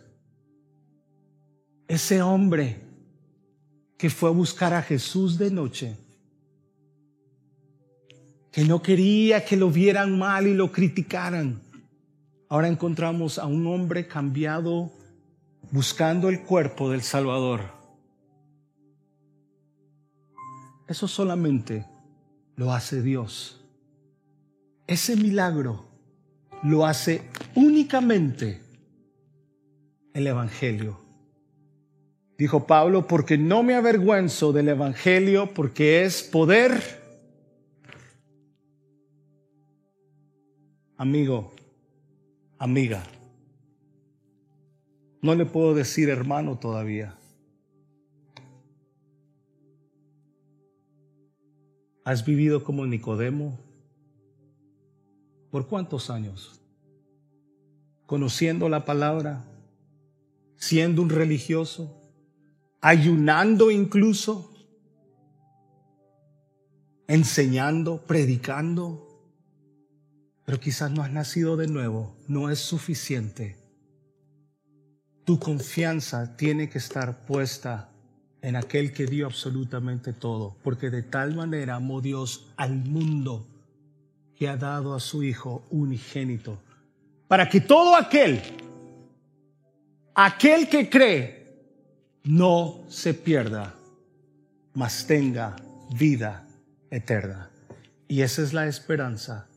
[1.90, 2.78] Ese hombre
[3.98, 5.98] que fue a buscar a Jesús de noche,
[8.50, 11.68] que no quería que lo vieran mal y lo criticaran,
[12.50, 14.92] ahora encontramos a un hombre cambiado
[15.72, 17.62] buscando el cuerpo del Salvador.
[20.88, 21.86] Eso solamente
[22.56, 23.62] lo hace Dios.
[24.88, 25.86] Ese milagro
[26.64, 27.22] lo hace
[27.54, 28.64] únicamente
[30.14, 31.00] el Evangelio.
[32.40, 36.82] Dijo Pablo, porque no me avergüenzo del Evangelio, porque es poder.
[40.98, 41.54] Amigo,
[42.60, 43.02] amiga.
[45.22, 47.18] No le puedo decir hermano todavía.
[52.04, 53.60] ¿Has vivido como Nicodemo?
[55.52, 56.62] ¿Por cuántos años?
[58.06, 59.46] Conociendo la palabra,
[60.56, 62.02] siendo un religioso,
[62.82, 64.54] ayunando incluso,
[67.08, 69.09] enseñando, predicando
[70.50, 73.56] pero quizás no has nacido de nuevo, no es suficiente.
[75.24, 77.92] Tu confianza tiene que estar puesta
[78.42, 83.46] en aquel que dio absolutamente todo, porque de tal manera amó Dios al mundo
[84.36, 86.60] que ha dado a su Hijo unigénito,
[87.28, 88.42] para que todo aquel,
[90.16, 91.46] aquel que cree,
[92.24, 93.76] no se pierda,
[94.74, 95.58] mas tenga
[95.92, 96.44] vida
[96.90, 97.52] eterna.
[98.08, 99.49] Y esa es la esperanza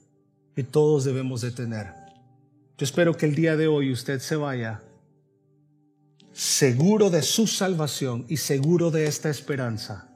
[0.54, 1.86] que todos debemos de tener.
[2.78, 4.82] Yo espero que el día de hoy usted se vaya
[6.32, 10.08] seguro de su salvación y seguro de esta esperanza.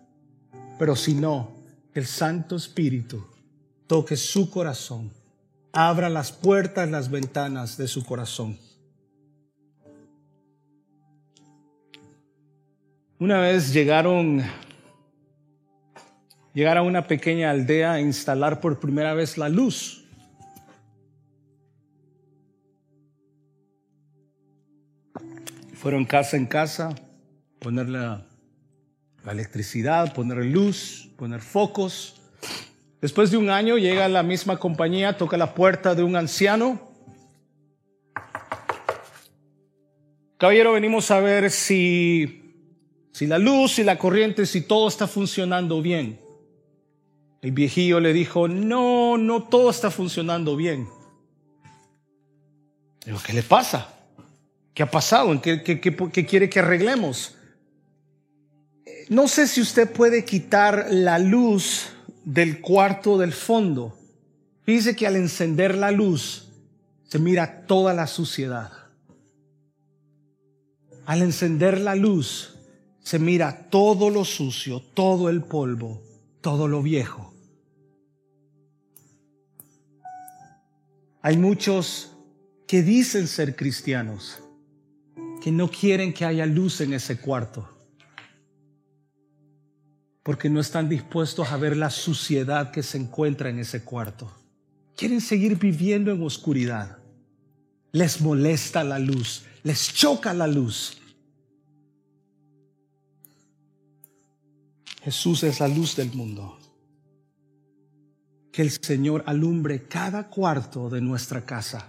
[0.78, 1.52] Pero si no,
[1.94, 3.26] el Santo Espíritu
[3.86, 5.10] toque su corazón,
[5.72, 8.58] abra las puertas, las ventanas de su corazón.
[13.18, 14.42] Una vez llegaron
[16.52, 20.05] llegar a una pequeña aldea e instalar por primera vez la luz.
[25.86, 26.96] Fueron casa en casa,
[27.60, 28.26] poner la,
[29.24, 32.20] electricidad, poner luz, poner focos.
[33.00, 36.90] Después de un año llega la misma compañía, toca la puerta de un anciano.
[40.38, 42.66] Caballero, venimos a ver si,
[43.12, 46.20] si la luz y la corriente, si todo está funcionando bien.
[47.42, 50.88] El viejillo le dijo, no, no todo está funcionando bien.
[53.04, 53.95] Digo, ¿qué le pasa?
[54.76, 55.40] ¿Qué ha pasado?
[55.40, 57.34] ¿Qué, qué, qué quiere que arreglemos?
[59.08, 61.86] No sé si usted puede quitar la luz
[62.26, 63.98] del cuarto del fondo.
[64.66, 66.48] Dice que al encender la luz
[67.08, 68.70] se mira toda la suciedad.
[71.06, 72.58] Al encender la luz
[73.02, 76.02] se mira todo lo sucio, todo el polvo,
[76.42, 77.32] todo lo viejo.
[81.22, 82.12] Hay muchos
[82.66, 84.42] que dicen ser cristianos,
[85.46, 87.68] que no quieren que haya luz en ese cuarto
[90.24, 94.28] porque no están dispuestos a ver la suciedad que se encuentra en ese cuarto.
[94.96, 96.98] Quieren seguir viviendo en oscuridad.
[97.92, 101.00] Les molesta la luz, les choca la luz.
[105.04, 106.58] Jesús es la luz del mundo.
[108.50, 111.86] Que el Señor alumbre cada cuarto de nuestra casa.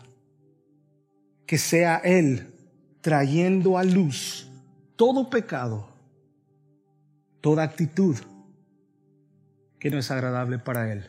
[1.47, 2.53] Que sea Él
[3.01, 4.47] trayendo a luz
[4.95, 5.97] todo pecado
[7.41, 8.17] toda actitud
[9.79, 11.05] que no es agradable para Él.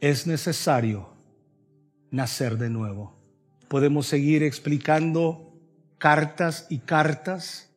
[0.00, 1.08] Es necesario
[2.10, 3.16] nacer de nuevo.
[3.68, 5.52] Podemos seguir explicando
[5.98, 7.70] cartas y cartas.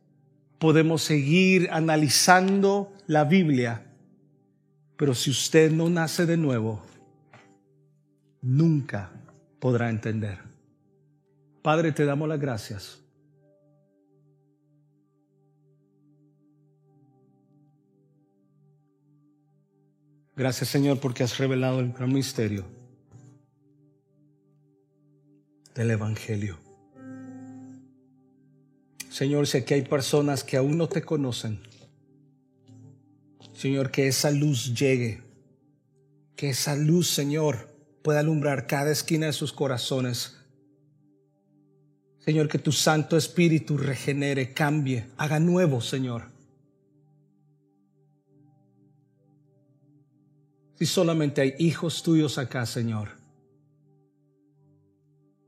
[0.59, 3.85] Podemos seguir analizando la Biblia.
[4.97, 6.83] Pero si usted no nace de nuevo,
[8.41, 9.11] nunca
[9.59, 10.39] podrá entender.
[11.61, 13.04] Padre, te damos las gracias
[20.35, 22.65] Gracias Señor porque has revelado el gran misterio
[25.73, 26.57] del Evangelio.
[29.09, 31.61] Señor, si aquí hay personas que aún no te conocen,
[33.53, 35.21] Señor, que esa luz llegue,
[36.35, 37.73] que esa luz, Señor,
[38.03, 40.35] pueda alumbrar cada esquina de sus corazones.
[42.19, 46.34] Señor, que tu Santo Espíritu regenere, cambie, haga nuevo, Señor.
[50.77, 53.09] Si solamente hay hijos tuyos acá, Señor.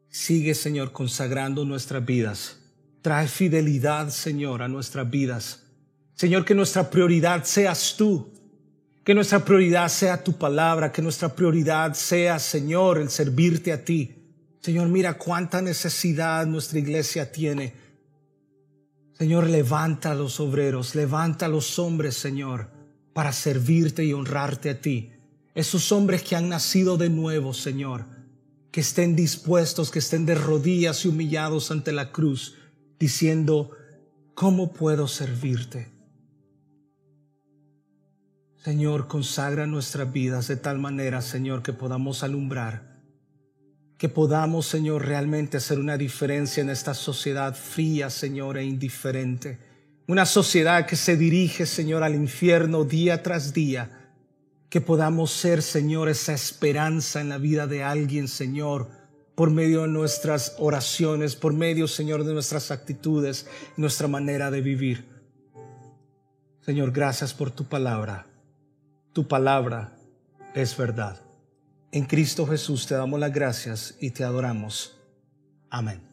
[0.10, 2.58] Sigue, Señor, consagrando nuestras vidas.
[3.02, 5.64] Trae fidelidad, Señor, a nuestras vidas.
[6.16, 8.34] Señor, que nuestra prioridad seas tú.
[9.04, 10.94] Que nuestra prioridad sea tu palabra.
[10.94, 14.16] Que nuestra prioridad sea, Señor, el servirte a ti.
[14.62, 17.74] Señor, mira cuánta necesidad nuestra iglesia tiene.
[19.18, 22.70] Señor, levanta a los obreros, levanta a los hombres, Señor,
[23.14, 25.12] para servirte y honrarte a ti
[25.58, 28.06] esos hombres que han nacido de nuevo, Señor,
[28.70, 32.54] que estén dispuestos, que estén de rodillas y humillados ante la cruz,
[33.00, 33.72] diciendo,
[34.36, 35.88] ¿cómo puedo servirte?
[38.64, 43.02] Señor, consagra nuestras vidas de tal manera, Señor, que podamos alumbrar,
[43.98, 49.58] que podamos, Señor, realmente hacer una diferencia en esta sociedad fría, Señor, e indiferente.
[50.06, 53.97] Una sociedad que se dirige, Señor, al infierno día tras día
[54.70, 58.90] que podamos ser, Señor, esa esperanza en la vida de alguien, Señor,
[59.36, 63.48] por medio de nuestras oraciones, por medio, Señor, de nuestras actitudes,
[63.78, 65.06] nuestra manera de vivir.
[66.62, 68.28] Señor, gracias por tu palabra.
[69.14, 69.98] Tu palabra
[70.54, 71.22] es verdad.
[71.92, 74.98] En Cristo Jesús te damos las gracias y te adoramos.
[75.70, 76.07] Amén.